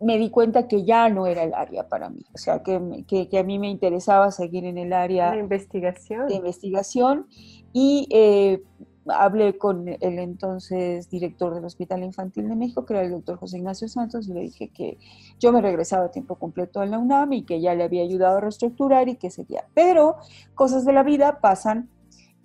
me 0.00 0.18
di 0.18 0.30
cuenta 0.30 0.68
que 0.68 0.84
ya 0.84 1.08
no 1.08 1.26
era 1.26 1.42
el 1.42 1.54
área 1.54 1.88
para 1.88 2.10
mí, 2.10 2.22
o 2.34 2.38
sea, 2.38 2.62
que, 2.62 3.04
que, 3.06 3.38
a 3.38 3.42
mí 3.42 3.58
me 3.58 3.70
interesaba 3.70 4.30
seguir 4.30 4.64
en 4.64 4.76
el 4.76 4.92
área 4.92 5.30
de 5.30 5.38
investigación. 5.38 6.28
De 6.28 6.34
investigación 6.34 7.26
y 7.72 8.06
eh, 8.10 8.62
hablé 9.08 9.58
con 9.58 9.88
el 9.88 10.18
entonces 10.18 11.10
director 11.10 11.54
del 11.54 11.64
Hospital 11.64 12.02
Infantil 12.02 12.48
de 12.48 12.56
México, 12.56 12.84
que 12.84 12.94
era 12.94 13.02
el 13.02 13.10
doctor 13.10 13.36
José 13.36 13.58
Ignacio 13.58 13.88
Santos, 13.88 14.28
y 14.28 14.32
le 14.32 14.40
dije 14.40 14.68
que 14.68 14.98
yo 15.38 15.52
me 15.52 15.60
regresaba 15.60 16.06
a 16.06 16.10
tiempo 16.10 16.36
completo 16.36 16.80
a 16.80 16.86
la 16.86 16.98
UNAM 16.98 17.32
y 17.32 17.42
que 17.42 17.60
ya 17.60 17.74
le 17.74 17.84
había 17.84 18.02
ayudado 18.02 18.38
a 18.38 18.40
reestructurar 18.40 19.08
y 19.08 19.16
que 19.16 19.30
seguía. 19.30 19.66
Pero 19.74 20.16
cosas 20.54 20.84
de 20.84 20.92
la 20.92 21.02
vida 21.02 21.40
pasan. 21.40 21.88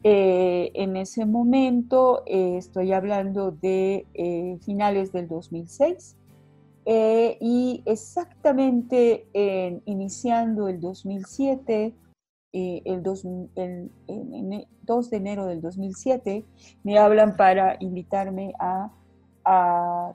Eh, 0.01 0.71
en 0.75 0.95
ese 0.95 1.25
momento, 1.25 2.23
eh, 2.25 2.55
estoy 2.57 2.93
hablando 2.93 3.51
de 3.51 4.07
eh, 4.13 4.57
finales 4.61 5.11
del 5.11 5.27
2006, 5.27 6.15
y 6.91 7.83
exactamente 7.85 9.27
iniciando 9.85 10.69
el 10.69 10.79
2007, 10.79 11.93
el, 12.53 12.81
el, 12.85 13.03
2 14.83 15.09
de 15.09 15.17
enero 15.17 15.45
del 15.45 15.61
2007, 15.61 16.45
me 16.83 16.97
hablan 16.97 17.35
para 17.35 17.77
invitarme 17.79 18.53
a, 18.59 18.91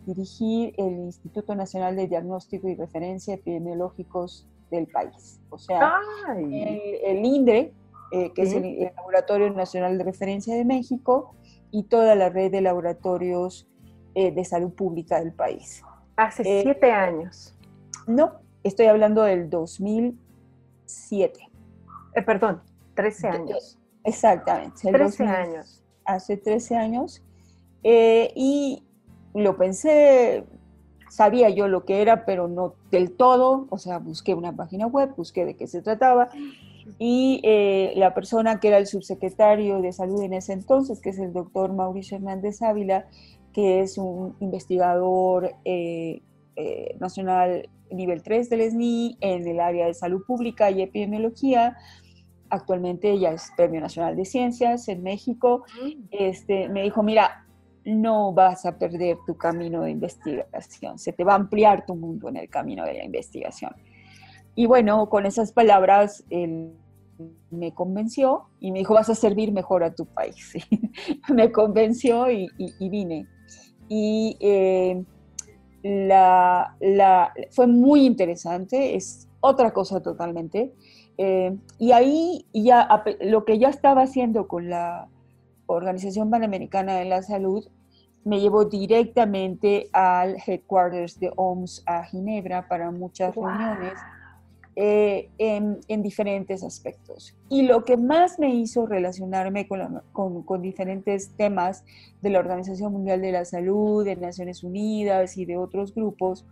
dirigir 0.06 0.74
el 0.76 0.92
Instituto 1.06 1.56
Nacional 1.56 1.96
de 1.96 2.06
Diagnóstico 2.06 2.68
y 2.68 2.76
Referencia 2.76 3.34
Epidemiológicos 3.34 4.46
del 4.70 4.86
país. 4.86 5.40
O 5.50 5.58
sea, 5.58 5.94
el, 6.36 7.24
INDRE, 7.24 7.72
eh, 8.12 8.32
que 8.32 8.42
es 8.42 8.52
el, 8.52 8.92
Laboratorio 8.96 9.50
Nacional 9.50 9.98
de 9.98 10.04
Referencia 10.04 10.54
de 10.54 10.64
México, 10.64 11.34
y 11.72 11.82
toda 11.82 12.14
la 12.14 12.28
red 12.28 12.52
de 12.52 12.60
laboratorios 12.60 13.66
eh, 14.14 14.30
de 14.30 14.44
salud 14.44 14.72
pública 14.72 15.18
del 15.18 15.32
país. 15.32 15.82
Hace 16.14 16.42
eh, 16.42 16.62
siete 16.62 16.92
años. 16.92 17.56
No, 18.06 18.34
estoy 18.62 18.86
hablando 18.86 19.24
del 19.24 19.50
2007. 19.50 21.48
Perdón, 22.23 22.62
13 22.94 23.28
años. 23.28 23.78
Exactamente. 24.04 24.90
13 24.90 25.25
años. 25.25 25.83
Hace 26.04 26.37
13 26.37 26.76
años. 26.76 27.23
Eh, 27.83 28.33
y 28.35 28.83
lo 29.35 29.56
pensé, 29.56 30.44
sabía 31.11 31.49
yo 31.50 31.68
lo 31.68 31.85
que 31.85 32.02
era, 32.02 32.25
pero 32.25 32.49
no 32.49 32.75
del 32.90 33.12
todo. 33.12 33.66
O 33.71 33.78
sea, 33.78 33.99
busqué 33.99 34.35
una 34.35 34.54
página 34.54 34.87
web, 34.87 35.14
busqué 35.16 35.44
de 35.44 35.56
qué 35.56 35.66
se 35.66 35.83
trataba. 35.83 36.28
Y 36.99 37.40
eh, 37.44 37.94
la 37.97 38.14
persona 38.14 38.61
que 38.61 38.68
era 38.68 38.78
el 38.78 38.87
subsecretario 38.87 39.80
de 39.80 39.92
salud 39.92 40.23
en 40.23 40.35
ese 40.35 40.52
entonces, 40.52 41.00
que 41.00 41.11
es 41.11 41.18
el 41.18 41.33
doctor 41.33 41.73
Mauricio 41.73 42.18
Hernández 42.18 42.61
Ávila, 42.62 43.06
que 43.54 43.80
es 43.80 43.97
un 43.97 44.37
investigador 44.40 45.54
eh, 45.64 46.21
nacional 47.00 47.68
nivel 47.90 48.23
3 48.23 48.50
del 48.50 48.71
SNI 48.71 49.18
en 49.21 49.47
el 49.47 49.61
área 49.61 49.87
de 49.87 49.94
salud 49.94 50.23
pública 50.26 50.71
y 50.71 50.83
epidemiología, 50.83 51.76
actualmente 52.50 53.10
ella 53.10 53.32
es 53.32 53.50
Premio 53.56 53.80
Nacional 53.80 54.16
de 54.16 54.24
Ciencias 54.24 54.88
en 54.88 55.02
México, 55.02 55.64
este, 56.10 56.68
me 56.68 56.82
dijo, 56.82 57.02
mira, 57.02 57.46
no 57.84 58.32
vas 58.32 58.64
a 58.64 58.78
perder 58.78 59.18
tu 59.26 59.36
camino 59.36 59.82
de 59.82 59.90
investigación, 59.90 60.98
se 60.98 61.12
te 61.12 61.24
va 61.24 61.32
a 61.32 61.36
ampliar 61.36 61.84
tu 61.84 61.94
mundo 61.94 62.28
en 62.28 62.36
el 62.36 62.48
camino 62.48 62.84
de 62.84 62.94
la 62.94 63.04
investigación. 63.04 63.72
Y 64.54 64.66
bueno, 64.66 65.08
con 65.08 65.26
esas 65.26 65.52
palabras, 65.52 66.24
él 66.30 66.72
me 67.50 67.72
convenció 67.72 68.44
y 68.60 68.72
me 68.72 68.80
dijo, 68.80 68.94
vas 68.94 69.10
a 69.10 69.14
servir 69.14 69.52
mejor 69.52 69.84
a 69.84 69.94
tu 69.94 70.06
país. 70.06 70.52
me 71.32 71.50
convenció 71.50 72.30
y, 72.30 72.48
vine. 72.80 73.26
Y 73.88 74.36
eh, 74.40 75.02
la, 75.82 76.76
la, 76.80 77.32
fue 77.50 77.66
muy 77.66 78.06
interesante, 78.06 78.94
es 78.94 79.28
otra 79.40 79.72
cosa 79.72 80.02
totalmente. 80.02 80.72
Eh, 81.16 81.56
y 81.78 81.92
ahí 81.92 82.47
ya 82.52 82.88
lo 83.21 83.44
que 83.44 83.59
ya 83.59 83.68
estaba 83.68 84.02
haciendo 84.02 84.49
con 84.49 84.68
la 84.68 85.09
Organización 85.66 86.30
Panamericana 86.30 86.97
de 86.97 87.04
la 87.04 87.23
Salud 87.23 87.66
me 88.25 88.40
llevó 88.40 88.64
directamente 88.64 89.88
al 89.92 90.37
headquarters 90.44 91.21
de 91.21 91.30
OMS 91.37 91.83
a 91.87 92.04
Ginebra 92.04 92.68
para 92.68 92.90
muchas 92.90 93.35
reuniones 93.35 93.92
eh, 94.76 95.28
en, 95.38 95.78
en, 95.88 96.02
diferentes 96.02 96.64
aspectos. 96.64 97.37
Y 97.49 97.62
lo 97.62 97.85
que 97.85 97.97
más 97.97 98.38
me 98.38 98.52
hizo 98.54 98.87
relacionarme 98.87 99.68
con, 99.68 100.02
con, 100.12 100.42
con, 100.42 100.62
diferentes 100.62 101.30
temas 101.37 101.85
de 102.23 102.30
la 102.30 102.40
Organización 102.40 102.92
Mundial 102.92 103.21
de 103.21 103.30
la 103.30 103.44
Salud, 103.44 104.04
de 104.04 104.16
Naciones 104.16 104.64
Unidas 104.64 105.37
y 105.37 105.44
de 105.44 105.59
otros 105.59 105.94
grupos 105.94 106.44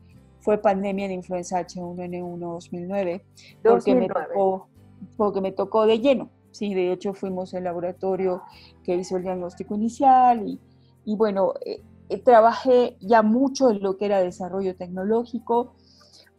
fue 0.42 0.58
pandemia 0.58 1.08
de 1.08 1.14
influenza 1.14 1.60
H1N1 1.60 2.38
2009, 2.38 3.24
porque 3.62 3.94
me 3.94 4.08
tocó 4.08 4.68
porque 5.16 5.40
me 5.40 5.52
tocó 5.52 5.86
de 5.86 5.98
lleno. 5.98 6.30
Sí, 6.50 6.74
de 6.74 6.92
hecho 6.92 7.14
fuimos 7.14 7.54
el 7.54 7.64
laboratorio 7.64 8.42
que 8.84 8.94
hizo 8.94 9.16
el 9.16 9.22
diagnóstico 9.22 9.74
inicial 9.74 10.46
y, 10.46 10.60
y 11.04 11.16
bueno, 11.16 11.54
eh, 11.64 11.82
eh, 12.08 12.18
trabajé 12.18 12.96
ya 13.00 13.22
mucho 13.22 13.70
en 13.70 13.82
lo 13.82 13.96
que 13.96 14.04
era 14.04 14.20
desarrollo 14.20 14.76
tecnológico, 14.76 15.72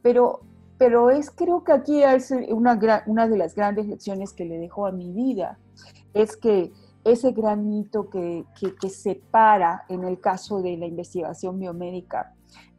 pero, 0.04 0.42
pero 0.78 1.10
es 1.10 1.32
creo 1.32 1.64
que 1.64 1.72
aquí 1.72 2.04
es 2.04 2.32
una, 2.50 2.80
una 3.08 3.28
de 3.28 3.38
las 3.38 3.56
grandes 3.56 3.88
lecciones 3.88 4.34
que 4.34 4.46
le 4.46 4.60
dejó 4.60 4.86
a 4.86 4.92
mi 4.92 5.12
vida, 5.12 5.58
es 6.14 6.38
que 6.38 6.72
ese 7.04 7.32
granito 7.32 8.10
que, 8.10 8.46
que, 8.80 8.90
separa 8.90 9.84
en 9.90 10.04
el 10.04 10.22
caso 10.22 10.62
de 10.62 10.78
la 10.78 10.86
investigación 10.86 11.60
biomédica 11.60 12.34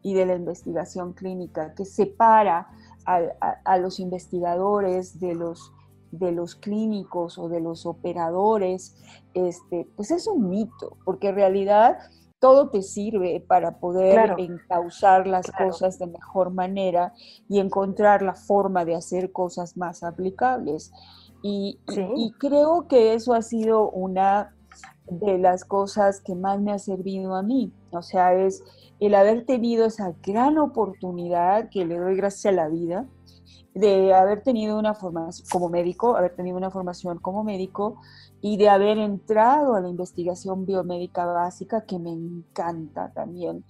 y 0.05 0.15
de 0.15 0.27
la 0.27 0.37
investigación 0.37 1.15
clínica, 1.15 1.75
que 1.75 1.85
separa 1.85 2.69
a, 3.07 3.21
a, 3.65 3.79
los 3.79 3.99
investigadores 3.99 5.19
de 5.19 5.35
los, 5.35 5.73
de 6.13 6.31
los 6.31 6.55
clínicos 6.55 7.39
o 7.39 7.49
de 7.49 7.61
los 7.61 7.87
operadores, 7.87 8.97
este, 9.33 9.89
pues 9.97 10.13
es 10.13 10.29
un 10.29 10.49
mito, 10.49 10.97
porque 11.05 11.31
en 11.31 11.35
realidad 11.35 11.99
todo 12.45 12.69
te 12.69 12.83
sirve 12.83 13.41
para 13.41 13.79
poder 13.79 14.35
encauzar 14.37 15.27
las 15.27 15.51
cosas 15.51 15.99
de 15.99 16.07
mejor 16.07 16.51
manera 16.51 17.15
y 17.49 17.59
encontrar 17.59 18.21
la 18.21 18.35
forma 18.35 18.85
de 18.85 18.95
hacer 18.95 19.33
cosas 19.33 19.79
más 19.79 20.03
aplicables. 20.03 20.93
Y, 21.41 21.79
creo 22.39 22.87
que 22.87 23.15
eso 23.15 23.33
ha 23.33 23.41
sido 23.41 23.91
una 23.91 24.55
de 25.07 25.39
las 25.39 25.65
cosas 25.65 26.21
que 26.21 26.35
más 26.35 26.61
me 26.61 26.73
ha 26.73 26.79
servido 26.79 27.35
a 27.35 27.43
mí. 27.43 27.73
O 27.91 28.03
sea, 28.03 28.35
es 28.35 28.63
el 29.01 29.15
haber 29.15 29.45
tenido 29.45 29.87
esa 29.87 30.15
gran 30.23 30.59
oportunidad 30.59 31.69
que 31.71 31.85
le 31.85 31.99
doy 31.99 32.17
gracias 32.17 32.53
a 32.53 32.57
la 32.57 32.69
vida 32.69 33.07
de 33.75 34.15
haber 34.15 34.43
tenido 34.43 34.79
una 34.79 34.95
formación 34.95 35.47
como 35.51 35.69
médico, 35.69 36.17
haber 36.17 36.37
tenido 36.37 36.57
una 36.57 36.71
formación 36.71 37.19
como 37.19 37.43
médico 37.43 37.97
y 38.41 38.57
de 38.57 38.69
haber 38.69 38.99
entrado 38.99 39.75
a 39.75 39.81
la 39.81 39.89
investigación 39.89 40.65
biomédica 40.65 41.27
básica, 41.27 41.85
que 41.85 41.99
me 41.99 42.11
encanta 42.13 43.11
también, 43.13 43.65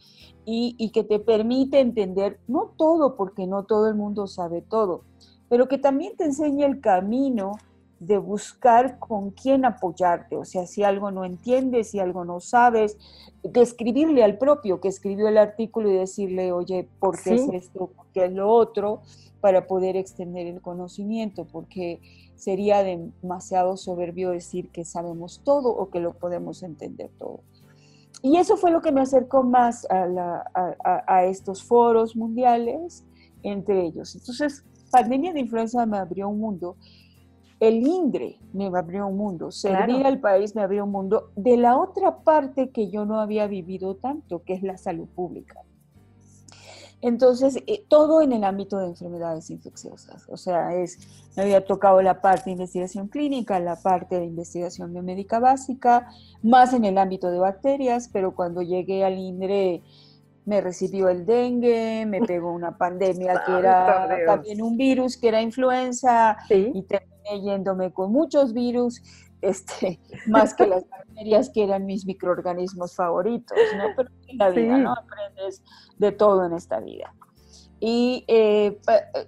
y, 0.45 0.91
que 0.91 1.05
te 1.05 1.21
permite 1.21 1.81
entender, 1.81 2.39
no 2.49 2.73
todo, 2.77 3.17
porque 3.17 3.47
no 3.47 3.65
todo 3.65 3.89
el 3.89 3.95
mundo 3.95 4.27
sabe 4.27 4.61
todo, 4.61 5.05
pero 5.49 5.69
que 5.69 5.79
también 5.79 6.17
te 6.17 6.25
enseña 6.25 6.67
el 6.67 6.81
camino 6.81 7.53
de 8.07 8.19
buscar 8.19 8.99
con 8.99 9.31
quién 9.31 9.65
apoyarte, 9.65 10.37
o 10.37 10.45
sea, 10.45 10.67
si 10.67 10.83
algo 10.83 11.11
no 11.11 11.25
entiendes, 11.25 11.91
si 11.91 11.99
algo 11.99 12.25
no 12.25 12.41
sabes, 12.41 12.97
de 13.43 13.63
escribirle 13.63 14.25
al 14.25 14.39
propio 14.39 14.81
que 14.81 14.89
escribió 14.89 15.29
el 15.29 15.39
artículo 15.39 15.91
y 15.91 15.97
decirle, 15.97 16.53
oye, 16.53 16.89
¿por 16.99 17.23
qué 17.23 17.35
es 17.35 17.49
esto? 17.53 17.89
¿Por 17.89 18.07
qué 18.13 18.27
es 18.27 18.33
lo 18.33 18.51
otro? 18.51 19.01
Para 19.41 19.67
poder 19.67 19.97
extender 19.97 20.47
el 20.47 20.61
conocimiento, 20.61 21.45
porque 21.45 22.01
sería 22.37 22.83
demasiado 22.83 23.77
soberbio 23.77 24.31
decir 24.31 24.71
que 24.71 24.85
sabemos 24.85 25.41
todo 25.45 25.71
o 25.71 25.91
que 25.91 26.01
lo 26.01 26.13
podemos 26.15 26.63
entender 26.63 27.11
todo. 27.19 27.41
Y 28.23 28.39
eso 28.39 28.57
fue 28.57 28.71
lo 28.71 28.81
que 28.81 28.91
me 28.91 29.03
acercó 29.03 29.43
más 29.43 29.87
a, 29.91 31.25
estos 31.25 31.63
foros 31.63 32.17
mundiales, 32.17 33.05
entre 33.43 33.85
ellos. 33.85 34.15
Entonces, 34.15 34.65
pandemia 34.91 35.35
de 35.35 35.41
influenza 35.41 35.85
me 35.85 35.99
abrió 35.99 36.29
un 36.31 36.41
mundo. 36.41 36.77
El 37.69 37.87
INDRE 37.87 38.39
me 38.53 38.67
abrió 38.67 39.07
un 39.07 39.17
mundo, 39.17 39.51
servir 39.51 40.07
al 40.07 40.21
país 40.21 40.55
me 40.55 40.63
abrió 40.63 40.85
un 40.85 40.91
mundo 40.91 41.31
de 41.35 41.57
la 41.57 41.79
otra 41.79 42.19
parte 42.19 42.71
que 42.71 42.91
yo 42.91 43.05
no 43.05 43.21
había 43.21 43.47
vivido 43.47 43.97
tanto, 43.97 44.43
que 44.43 44.55
es 44.55 44.63
la 44.63 44.77
salud 44.77 45.09
pública. 45.09 45.61
Entonces, 47.01 47.59
eh, 47.67 47.85
todo 47.87 48.23
en 48.23 48.33
el 48.33 48.45
ámbito 48.45 48.79
de 48.79 48.87
enfermedades 48.87 49.51
infecciosas. 49.51 50.27
O 50.31 50.39
sea, 50.39 50.75
es, 50.75 50.99
me 51.37 51.43
había 51.43 51.63
tocado 51.63 52.01
la 52.01 52.23
parte 52.23 52.45
de 52.47 52.53
investigación 52.53 53.09
clínica, 53.09 53.61
la 53.61 53.77
parte 53.77 54.19
de 54.19 54.25
investigación 54.25 54.91
biomédica 54.91 55.39
básica, 55.39 56.09
más 56.43 56.73
en 56.73 56.87
el 56.87 56.97
ámbito 56.97 57.31
de 57.31 57.39
bacterias, 57.39 58.09
pero 58.11 58.35
cuando 58.35 58.63
llegué 58.63 59.05
al 59.05 59.19
INDRE 59.19 59.83
me 60.47 60.61
recibió 60.61 61.09
el 61.09 61.25
dengue, 61.25 62.05
me 62.07 62.21
pegó 62.21 62.53
una 62.53 62.77
pandemia 62.79 63.43
que 63.47 63.53
era 63.59 64.09
también 64.27 64.63
un 64.63 64.77
virus, 64.77 65.17
que 65.17 65.29
era 65.29 65.41
influenza, 65.41 66.37
y 66.49 66.83
terminé 66.83 67.43
yéndome 67.43 67.93
con 67.93 68.13
muchos 68.13 68.53
virus 68.53 69.03
este, 69.45 70.01
más 70.27 70.55
que 70.55 70.67
las 70.67 70.89
bacterias 70.91 71.51
que 71.51 71.65
eran 71.65 71.85
mis 71.87 72.07
microorganismos 72.07 72.95
favoritos, 72.95 73.59
¿no? 73.77 73.85
Pero 73.97 74.11
en 74.27 74.39
la 74.39 74.51
vida, 74.51 74.79
¿no? 74.79 74.93
Aprendes 74.93 75.63
de 75.99 76.13
todo 76.13 76.47
en 76.47 76.55
esta 76.55 76.81
vida. 76.81 77.15
Y 77.79 78.25
eh, 78.29 78.79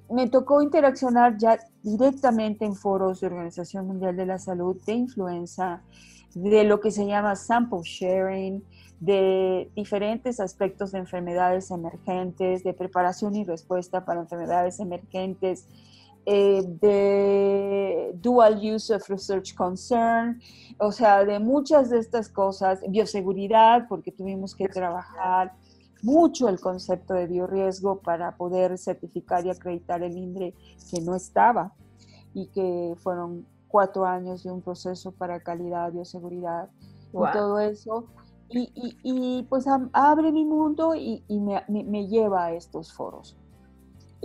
me 0.09 0.29
tocó 0.29 0.63
interaccionar 0.63 1.37
ya 1.37 1.59
directamente 1.83 2.65
en 2.65 2.75
foros 2.75 3.21
de 3.21 3.27
Organización 3.27 3.87
Mundial 3.87 4.17
de 4.17 4.25
la 4.25 4.39
Salud 4.39 4.81
de 4.87 4.95
influenza, 4.95 5.83
de 6.35 6.65
lo 6.65 6.81
que 6.81 6.91
se 6.91 7.07
llama 7.07 7.37
sample 7.37 7.81
sharing, 7.83 8.65
de 9.01 9.71
diferentes 9.75 10.41
aspectos 10.41 10.93
de 10.93 10.99
enfermedades 10.99 11.71
emergentes, 11.71 12.65
de 12.65 12.73
preparación 12.73 13.37
y 13.37 13.45
respuesta 13.45 14.05
para 14.05 14.21
enfermedades 14.21 14.81
emergentes, 14.81 15.69
eh, 16.25 16.65
de 16.81 18.13
dual 18.21 18.59
use 18.61 18.93
of 18.93 19.09
research 19.09 19.55
concern, 19.55 20.41
o 20.79 20.91
sea, 20.91 21.25
de 21.25 21.39
muchas 21.39 21.91
de 21.91 21.99
estas 21.99 22.29
cosas, 22.29 22.81
bioseguridad, 22.89 23.87
porque 23.89 24.11
tuvimos 24.11 24.55
que 24.55 24.69
trabajar 24.69 25.53
mucho 26.03 26.49
el 26.49 26.59
concepto 26.59 27.15
de 27.15 27.27
biorriesgo 27.27 28.01
para 28.01 28.37
poder 28.37 28.77
certificar 28.77 29.47
y 29.47 29.51
acreditar 29.51 30.03
el 30.03 30.17
INDRE 30.17 30.55
que 30.91 31.01
no 31.01 31.15
estaba 31.15 31.73
y 32.35 32.49
que 32.49 32.95
fueron 32.99 33.47
cuatro 33.69 34.05
años 34.05 34.43
de 34.43 34.51
un 34.51 34.63
proceso 34.63 35.13
para 35.13 35.41
calidad, 35.41 35.93
bioseguridad 35.93 36.71
y 37.13 37.33
todo 37.33 37.61
eso. 37.61 38.07
Y, 38.49 39.47
pues 39.49 39.67
abre 39.93 40.33
mi 40.33 40.45
mundo 40.45 40.95
y, 40.95 41.23
me 41.29 42.07
lleva 42.09 42.47
a 42.47 42.53
estos 42.53 42.93
foros. 42.93 43.37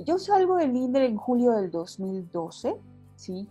Yo 0.06 0.18
salgo 0.18 0.56
del 0.56 0.76
INDRE 0.76 1.06
en 1.06 1.18
julio 1.18 1.52
del 1.52 1.70
2012, 1.70 2.76
¿sí? 3.16 3.48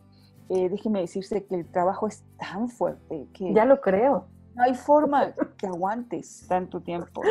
Eh, 0.48 0.68
déjeme 0.68 1.00
decirse 1.00 1.44
que 1.44 1.54
el 1.54 1.66
trabajo 1.66 2.08
es 2.08 2.24
tan 2.38 2.68
fuerte 2.68 3.28
que... 3.32 3.52
Ya 3.54 3.64
lo 3.64 3.80
creo. 3.80 4.24
No 4.54 4.64
hay 4.64 4.74
forma 4.74 5.32
que 5.56 5.66
aguantes 5.66 6.44
tanto 6.48 6.80
tiempo. 6.80 7.22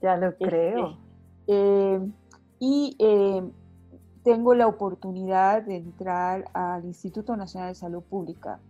Ya 0.00 0.16
lo 0.16 0.28
este, 0.28 0.44
creo. 0.44 0.98
Eh, 1.48 2.00
y 2.60 2.96
eh, 3.00 3.42
tengo 4.22 4.54
la 4.54 4.68
oportunidad 4.68 5.62
de 5.62 5.76
entrar 5.76 6.44
al 6.52 6.84
Instituto 6.84 7.36
Nacional 7.36 7.70
de 7.70 7.74
Salud 7.74 8.02
Pública, 8.02 8.60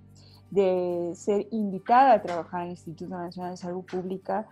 de 0.51 1.13
ser 1.15 1.47
invitada 1.51 2.15
a 2.15 2.23
trabajar 2.23 2.63
en 2.63 2.67
el 2.67 2.73
Instituto 2.73 3.17
Nacional 3.17 3.53
de 3.53 3.57
Salud 3.57 3.85
Pública 3.85 4.49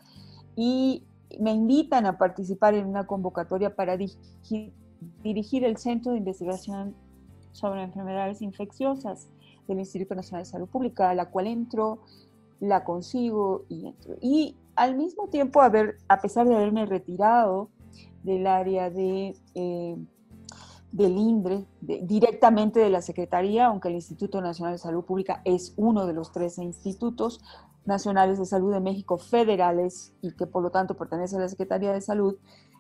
y 0.55 1.05
me 1.41 1.53
invitan 1.53 2.07
a 2.07 2.19
participar 2.19 2.75
en 2.75 2.87
una 2.87 3.07
convocatoria 3.07 3.75
para 3.75 3.97
dirigir 3.97 5.65
el 5.65 5.77
Centro 5.77 6.13
de 6.13 6.19
Investigación 6.19 6.95
sobre 7.53 7.83
Enfermedades 7.83 8.43
Infecciosas 8.43 9.29
del 9.67 9.79
Instituto 9.79 10.15
Nacional 10.15 10.45
de 10.45 10.51
Salud 10.51 10.69
Pública, 10.69 11.11
a 11.11 11.15
la 11.15 11.31
cual 11.31 11.47
entro, 11.47 12.01
la 12.61 12.85
consigo 12.85 13.65
y 13.69 13.87
entro. 13.87 14.15
Y 14.21 14.57
al 14.77 14.97
mismo 14.97 15.29
tiempo, 15.29 15.61
a, 15.61 15.73
a 16.09 16.21
pesar 16.21 16.47
de 16.47 16.55
haberme 16.55 16.87
retirado 16.87 17.71
del 18.23 18.47
área 18.47 18.91
de, 18.91 19.37
eh, 19.55 19.97
del 20.93 21.17
INDRE, 21.17 21.67
directamente 21.81 22.81
de 22.81 22.91
la 22.91 23.03
Secretaría, 23.03 23.67
aunque 23.67 23.89
el 23.89 23.95
Instituto 23.95 24.41
Nacional 24.41 24.75
de 24.75 24.79
Salud 24.79 25.05
Pública 25.05 25.43
es 25.45 25.75
uno 25.77 26.07
de 26.07 26.15
los 26.15 26.33
13 26.33 26.63
institutos 26.63 27.41
nacionales 27.85 28.39
de 28.39 28.47
salud 28.47 28.73
de 28.73 28.81
México 28.81 29.19
federales 29.19 30.13
y 30.23 30.33
que 30.33 30.47
por 30.47 30.63
lo 30.63 30.71
tanto 30.71 30.97
pertenece 30.97 31.37
a 31.37 31.41
la 31.41 31.49
Secretaría 31.49 31.93
de 31.93 32.01
Salud, 32.01 32.37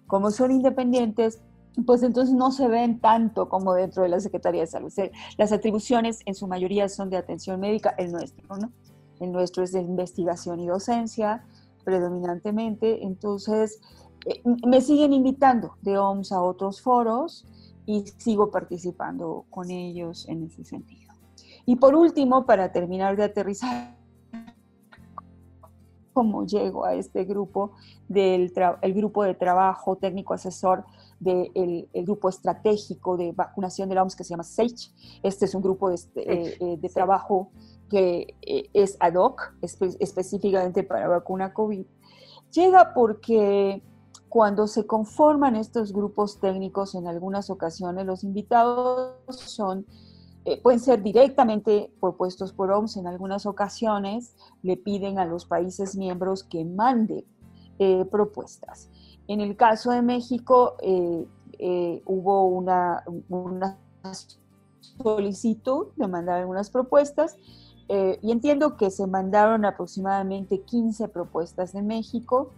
como 0.07 0.31
son 0.31 0.51
independientes, 0.51 1.43
pues 1.85 2.03
entonces 2.03 2.35
no 2.35 2.53
se 2.53 2.69
ven 2.69 3.01
tanto 3.01 3.49
como 3.49 3.75
dentro 3.75 4.03
de 4.03 4.09
la 4.09 4.21
Secretaría 4.21 4.63
de 4.63 4.67
Salud. 4.67 4.93
Las 5.37 5.53
atribuciones 5.53 6.21
en 6.25 6.35
su 6.35 6.47
mayoría 6.47 6.89
son 6.89 7.11
de 7.11 7.17
atención 7.17 7.61
médica, 7.61 7.95
el 7.99 8.13
nuestro, 8.13 8.57
¿no? 8.57 8.73
El 9.21 9.33
nuestro 9.33 9.63
es 9.63 9.73
de 9.73 9.81
investigación 9.81 10.61
y 10.61 10.67
docencia 10.67 11.45
predominantemente, 11.85 13.05
entonces 13.05 13.81
eh, 14.27 14.43
me 14.67 14.81
siguen 14.81 15.13
invitando 15.13 15.77
de 15.83 15.99
OMS 15.99 16.33
a 16.33 16.43
otros 16.43 16.81
foros 16.81 17.47
y 17.87 18.05
sigo 18.19 18.51
participando 18.51 19.47
con 19.49 19.71
ellos 19.71 20.29
en 20.29 20.45
ese 20.45 20.65
sentido. 20.65 21.15
Y 21.65 21.77
por 21.77 21.95
último, 21.95 22.45
para 22.45 22.73
terminar 22.73 23.17
de 23.17 23.25
aterrizar, 23.25 23.97
cómo 26.17 26.47
llego 26.47 26.87
a 26.87 26.95
este 26.95 27.25
grupo 27.25 27.73
del 28.09 28.51
el 28.81 28.95
grupo 28.95 29.23
de 29.23 29.35
trabajo 29.35 29.97
técnico 29.97 30.33
asesor 30.33 30.87
del 31.21 31.91
grupo 31.93 32.31
estratégico 32.31 33.19
de 33.19 33.33
vacunación 33.33 33.91
de 33.91 33.97
la 33.97 34.03
OMS 34.03 34.17
que 34.17 34.25
se 34.25 34.31
llama 34.31 34.43
SAGE. 34.43 34.93
Este 35.23 35.45
es 35.45 35.55
un 35.55 35.61
grupo 35.61 35.91
de, 35.91 35.97
eh, 36.17 36.57
eh, 36.59 36.89
trabajo 36.89 37.51
que 37.91 38.35
eh, 38.41 38.71
es 38.73 38.97
ad 38.99 39.17
hoc, 39.17 39.53
específicamente 39.61 40.85
para 40.85 41.07
vacuna 41.07 41.53
COVID. 41.53 41.85
Llega 42.51 42.95
porque 42.95 43.83
cuando 44.37 44.67
se 44.67 44.87
conforman 44.87 45.57
estos 45.57 45.95
grupos 45.95 46.41
técnicos, 46.41 46.95
en 46.95 47.07
algunas 47.07 47.49
ocasiones 47.49 48.05
los 48.05 48.23
invitados 48.23 49.15
son, 49.31 49.87
pueden 50.63 50.79
ser 50.79 51.03
directamente 51.03 51.91
propuestos 52.03 52.53
por 52.53 52.71
OMS, 52.71 52.99
en 52.99 53.07
algunas 53.07 53.47
ocasiones 53.47 54.37
le 54.63 54.77
piden 54.77 55.19
a 55.19 55.25
los 55.25 55.47
países 55.47 55.97
miembros 55.97 56.45
que 56.45 56.67
manden 56.67 57.25
propuestas. 58.11 58.91
En 59.27 59.41
el 59.41 59.57
caso 59.57 59.91
de 59.91 60.03
México 60.03 60.75
eh, 60.83 61.27
eh, 61.59 62.03
hubo 62.05 62.47
una, 62.47 63.05
solicitud 65.03 65.87
de 65.97 66.09
mandar 66.09 66.41
algunas 66.41 66.69
propuestas 66.69 67.39
eh, 67.89 68.19
y 68.21 68.33
entiendo 68.33 68.77
que 68.77 68.91
se 68.91 69.07
mandaron 69.07 69.65
aproximadamente 69.65 70.61
15 70.61 71.09
propuestas 71.09 71.73
de 71.73 71.81
México 71.81 72.51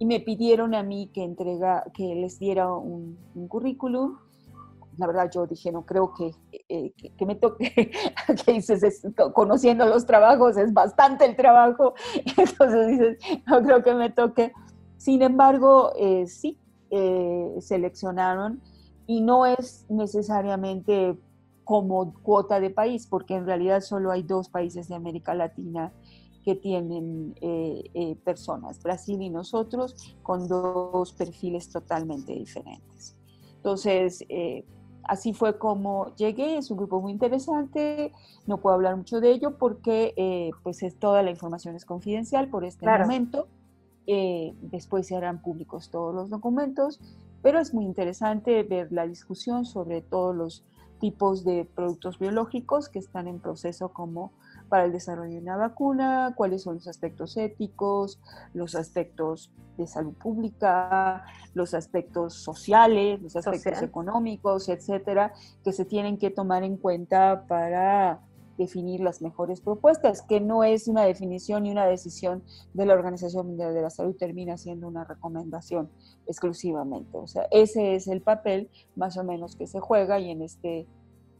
y 0.00 0.06
me 0.06 0.18
pidieron 0.18 0.74
a 0.74 0.82
mí 0.82 1.10
que, 1.12 1.22
entrega, 1.22 1.84
que 1.92 2.14
les 2.14 2.38
diera 2.38 2.74
un, 2.74 3.18
currículum. 3.48 4.16
La 4.96 5.06
verdad 5.06 5.30
yo 5.30 5.46
dije, 5.46 5.70
no 5.70 5.84
creo 5.84 6.14
que, 6.14 6.32
eh, 6.70 6.92
que, 7.18 7.26
me 7.26 7.34
toque, 7.34 7.70
que 8.46 8.52
dices, 8.52 9.02
conociendo 9.34 9.84
los 9.84 10.06
trabajos 10.06 10.56
es 10.56 10.72
bastante 10.72 11.26
el 11.26 11.36
trabajo, 11.36 11.94
entonces 12.38 12.88
dices, 12.88 13.18
no 13.46 13.62
creo 13.62 13.82
que 13.82 13.94
me 13.94 14.08
toque. 14.08 14.52
Sin 14.96 15.20
embargo, 15.20 15.92
eh, 15.98 16.26
sí, 16.26 16.58
eh, 16.90 17.56
seleccionaron 17.60 18.62
y 19.06 19.20
no 19.20 19.44
es 19.44 19.84
necesariamente 19.90 21.14
como 21.62 22.14
cuota 22.22 22.58
de 22.58 22.70
país, 22.70 23.06
porque 23.06 23.34
en 23.34 23.44
realidad 23.44 23.82
solo 23.82 24.10
hay 24.10 24.22
dos 24.22 24.48
países 24.48 24.88
de 24.88 24.94
América 24.94 25.34
Latina 25.34 25.92
que 26.44 26.54
tienen 26.54 27.34
eh, 27.40 27.82
eh, 27.94 28.16
personas, 28.24 28.82
Brasil 28.82 29.20
y 29.20 29.30
nosotros, 29.30 30.16
con 30.22 30.48
dos 30.48 31.12
perfiles 31.12 31.68
totalmente 31.68 32.32
diferentes. 32.32 33.16
Entonces, 33.56 34.24
eh, 34.28 34.64
así 35.04 35.34
fue 35.34 35.58
como 35.58 36.14
llegué, 36.16 36.56
es 36.56 36.70
un 36.70 36.78
grupo 36.78 37.00
muy 37.00 37.12
interesante, 37.12 38.12
no 38.46 38.58
puedo 38.58 38.74
hablar 38.74 38.96
mucho 38.96 39.20
de 39.20 39.30
ello 39.32 39.58
porque 39.58 40.50
pues 40.62 40.82
es, 40.82 40.96
toda 40.98 41.22
la 41.22 41.30
información 41.30 41.74
es 41.76 41.84
confidencial 41.84 42.48
por 42.48 42.64
este 42.64 42.86
momento, 42.86 43.48
después 44.06 45.06
se 45.06 45.16
harán 45.16 45.42
públicos 45.42 45.90
todos 45.90 46.14
los 46.14 46.30
documentos, 46.30 47.00
pero 47.42 47.58
es 47.58 47.74
muy 47.74 47.84
interesante 47.84 48.62
ver 48.62 48.92
la 48.92 49.06
discusión 49.06 49.64
sobre 49.64 50.00
todos 50.00 50.34
los 50.34 50.64
tipos 51.00 51.44
de 51.44 51.64
productos 51.64 52.18
biológicos 52.18 52.88
que 52.88 52.98
están 52.98 53.26
en 53.26 53.40
proceso 53.40 53.92
como 53.92 54.32
para 54.70 54.84
el 54.84 54.92
desarrollo 54.92 55.32
de 55.34 55.40
una 55.40 55.58
vacuna, 55.58 56.32
cuáles 56.36 56.62
son 56.62 56.76
los 56.76 56.88
aspectos 56.88 57.36
éticos, 57.36 58.18
los 58.54 58.74
aspectos 58.74 59.52
de 59.76 59.86
salud 59.86 60.14
pública, 60.14 61.24
los 61.52 61.74
aspectos 61.74 62.34
sociales, 62.34 63.20
los 63.20 63.36
aspectos 63.36 63.82
económicos, 63.82 64.70
etcétera, 64.70 65.34
que 65.62 65.72
se 65.72 65.84
tienen 65.84 66.16
que 66.16 66.30
tomar 66.30 66.62
en 66.62 66.76
cuenta 66.76 67.44
para 67.46 68.20
definir 68.60 69.00
las 69.00 69.22
mejores 69.22 69.60
propuestas, 69.62 70.22
que 70.22 70.38
no 70.38 70.64
es 70.64 70.86
una 70.86 71.02
definición 71.04 71.64
y 71.64 71.70
una 71.70 71.86
decisión 71.86 72.42
de 72.74 72.84
la 72.84 72.92
Organización 72.92 73.46
Mundial 73.46 73.74
de 73.74 73.82
la 73.82 73.90
Salud, 73.90 74.14
termina 74.16 74.58
siendo 74.58 74.86
una 74.86 75.02
recomendación 75.04 75.90
exclusivamente. 76.26 77.16
O 77.16 77.26
sea, 77.26 77.46
ese 77.50 77.94
es 77.94 78.06
el 78.06 78.20
papel 78.20 78.70
más 78.96 79.16
o 79.16 79.24
menos 79.24 79.56
que 79.56 79.66
se 79.66 79.80
juega 79.80 80.20
y 80.20 80.30
en 80.30 80.42
este 80.42 80.86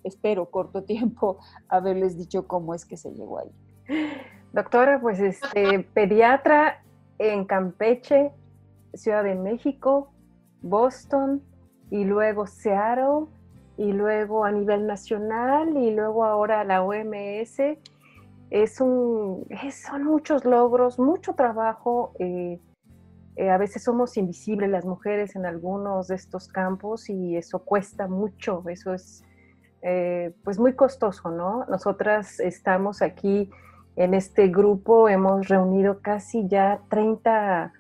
espero, 0.04 0.46
corto 0.50 0.82
tiempo, 0.84 1.38
haberles 1.68 2.16
dicho 2.16 2.46
cómo 2.46 2.74
es 2.74 2.84
que 2.84 2.96
se 2.96 3.10
llegó 3.12 3.38
ahí. 3.38 3.50
Doctora, 4.52 5.00
pues 5.00 5.20
este, 5.20 5.80
pediatra 5.94 6.82
en 7.18 7.44
Campeche, 7.44 8.32
Ciudad 8.94 9.24
de 9.24 9.34
México, 9.34 10.12
Boston 10.62 11.42
y 11.90 12.04
luego 12.04 12.46
Seattle 12.46 13.26
y 13.76 13.92
luego 13.92 14.44
a 14.44 14.52
nivel 14.52 14.86
nacional 14.86 15.76
y 15.76 15.90
luego 15.90 16.24
ahora 16.24 16.64
la 16.64 16.82
OMS. 16.82 17.78
Es 18.50 18.80
un, 18.80 19.46
son 19.70 20.04
muchos 20.04 20.44
logros, 20.44 20.98
mucho 20.98 21.34
trabajo. 21.34 22.12
Eh, 22.18 22.60
eh, 23.36 23.48
a 23.48 23.56
veces 23.58 23.84
somos 23.84 24.16
invisibles 24.16 24.68
las 24.68 24.84
mujeres 24.84 25.36
en 25.36 25.46
algunos 25.46 26.08
de 26.08 26.16
estos 26.16 26.48
campos 26.48 27.08
y 27.08 27.36
eso 27.36 27.60
cuesta 27.60 28.08
mucho, 28.08 28.62
eso 28.68 28.92
es 28.92 29.24
eh, 29.82 30.34
pues 30.44 30.58
muy 30.58 30.74
costoso, 30.74 31.30
¿no? 31.30 31.64
Nosotras 31.68 32.38
estamos 32.40 33.02
aquí 33.02 33.50
en 33.96 34.14
este 34.14 34.48
grupo, 34.48 35.08
hemos 35.08 35.48
reunido 35.48 36.00
casi 36.00 36.46
ya 36.48 36.80
30 36.88 37.72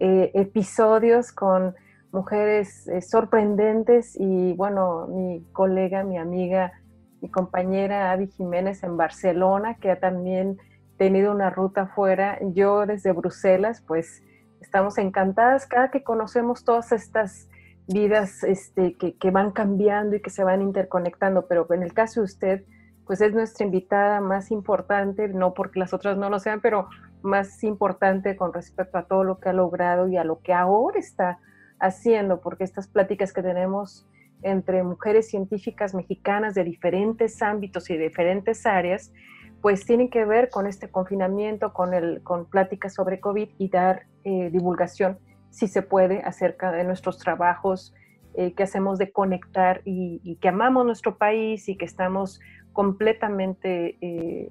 eh, 0.00 0.30
episodios 0.34 1.32
con 1.32 1.74
mujeres 2.10 2.86
eh, 2.88 3.00
sorprendentes 3.00 4.16
y 4.18 4.52
bueno, 4.54 5.06
mi 5.08 5.44
colega, 5.52 6.04
mi 6.04 6.18
amiga, 6.18 6.72
mi 7.20 7.28
compañera 7.28 8.12
Adi 8.12 8.28
Jiménez 8.28 8.82
en 8.82 8.96
Barcelona, 8.96 9.74
que 9.74 9.90
ha 9.90 10.00
también 10.00 10.58
tenido 10.96 11.32
una 11.32 11.50
ruta 11.50 11.82
afuera, 11.82 12.38
yo 12.52 12.86
desde 12.86 13.12
Bruselas, 13.12 13.82
pues 13.86 14.22
estamos 14.60 14.98
encantadas 14.98 15.66
cada 15.66 15.90
que 15.90 16.02
conocemos 16.02 16.64
todas 16.64 16.92
estas 16.92 17.48
vidas 17.86 18.42
este, 18.44 18.96
que, 18.96 19.30
van 19.30 19.50
cambiando 19.50 20.16
y 20.16 20.22
que 20.22 20.30
se 20.30 20.44
van 20.44 20.62
interconectando, 20.62 21.46
pero 21.46 21.66
en 21.72 21.82
el 21.82 21.92
caso 21.92 22.20
de 22.20 22.24
usted, 22.24 22.64
pues 23.06 23.20
es 23.20 23.34
nuestra 23.34 23.66
invitada 23.66 24.20
más 24.20 24.50
importante, 24.50 25.28
no 25.28 25.52
porque 25.52 25.78
las 25.78 25.92
otras 25.92 26.16
no 26.16 26.30
lo 26.30 26.38
sean, 26.38 26.60
pero 26.60 26.88
más 27.22 27.62
importante 27.62 28.36
con 28.36 28.52
respecto 28.52 28.98
a 28.98 29.06
todo 29.06 29.24
lo 29.24 29.38
que 29.38 29.50
ha 29.50 29.52
logrado 29.52 30.08
y 30.08 30.16
a 30.16 30.24
lo 30.24 30.40
que 30.40 30.54
ahora 30.54 30.98
está 30.98 31.38
haciendo, 31.78 32.40
porque 32.40 32.64
estas 32.64 32.88
pláticas 32.88 33.32
que 33.32 33.42
tenemos 33.42 34.06
entre 34.42 34.82
mujeres 34.82 35.28
científicas 35.28 35.94
mexicanas 35.94 36.54
de 36.54 36.64
diferentes 36.64 37.42
ámbitos 37.42 37.88
y 37.90 37.96
diferentes 37.96 38.66
áreas, 38.66 39.12
pues 39.60 39.86
tienen 39.86 40.10
que 40.10 40.24
ver 40.26 40.50
con 40.50 40.66
este 40.66 40.90
confinamiento, 40.90 41.72
con, 41.72 41.94
el, 41.94 42.22
con 42.22 42.44
pláticas 42.46 42.94
sobre 42.94 43.20
COVID 43.20 43.48
y 43.58 43.68
dar 43.68 44.06
eh, 44.24 44.50
divulgación 44.50 45.18
si 45.54 45.68
se 45.68 45.82
puede, 45.82 46.20
acerca 46.22 46.72
de 46.72 46.82
nuestros 46.82 47.18
trabajos 47.18 47.94
eh, 48.34 48.54
que 48.54 48.64
hacemos 48.64 48.98
de 48.98 49.12
conectar 49.12 49.82
y, 49.84 50.36
que 50.40 50.48
amamos 50.48 50.84
nuestro 50.84 51.16
país 51.16 51.68
y 51.68 51.76
que 51.76 51.84
estamos 51.84 52.40
completamente, 52.72 53.96
eh, 54.00 54.50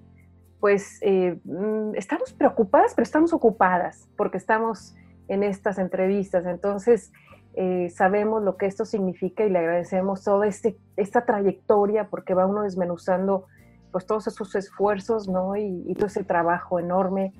pues, 0.61 0.99
eh, 1.01 1.37
mm, 1.43 1.95
estamos 1.95 2.31
preocupadas, 2.31 2.93
pero 2.95 3.03
estamos 3.03 3.33
ocupadas 3.33 4.07
porque 4.15 4.37
estamos 4.37 4.95
en 5.27 5.43
estas 5.43 5.77
entrevistas. 5.77 6.45
Entonces, 6.45 7.11
sabemos 7.89 8.41
lo 8.41 8.57
que 8.57 8.65
esto 8.65 8.83
significa 8.83 9.45
y 9.45 9.49
le 9.49 9.59
agradecemos 9.59 10.23
toda 10.23 10.47
este, 10.47 10.75
esta 10.95 11.23
trayectoria 11.23 12.07
porque 12.09 12.33
va 12.33 12.47
uno 12.47 12.63
desmenuzando 12.63 13.45
pues 13.91 14.07
todos 14.07 14.25
esos 14.25 14.55
esfuerzos, 14.55 15.27
¿no? 15.27 15.55
Y, 15.55 15.83
y 15.85 15.93
todo 15.93 16.07
ese 16.07 16.23
trabajo 16.23 16.79
enorme, 16.79 17.31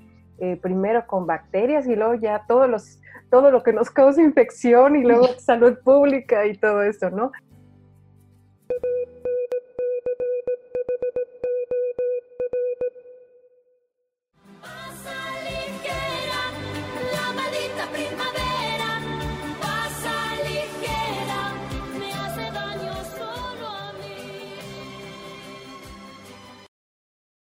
primero 0.60 1.06
con 1.06 1.26
bacterias 1.26 1.86
y 1.86 1.96
luego 1.96 2.14
ya 2.14 2.44
todos 2.46 2.68
los 2.68 3.00
todo 3.30 3.50
lo 3.50 3.62
que 3.62 3.72
nos 3.72 3.90
causa 3.90 4.22
infección 4.22 4.94
y 4.94 5.02
luego 5.02 5.26
salud 5.38 5.76
pública 5.82 6.46
y 6.46 6.56
todo 6.56 6.82
eso, 6.82 7.10
¿no? 7.10 7.32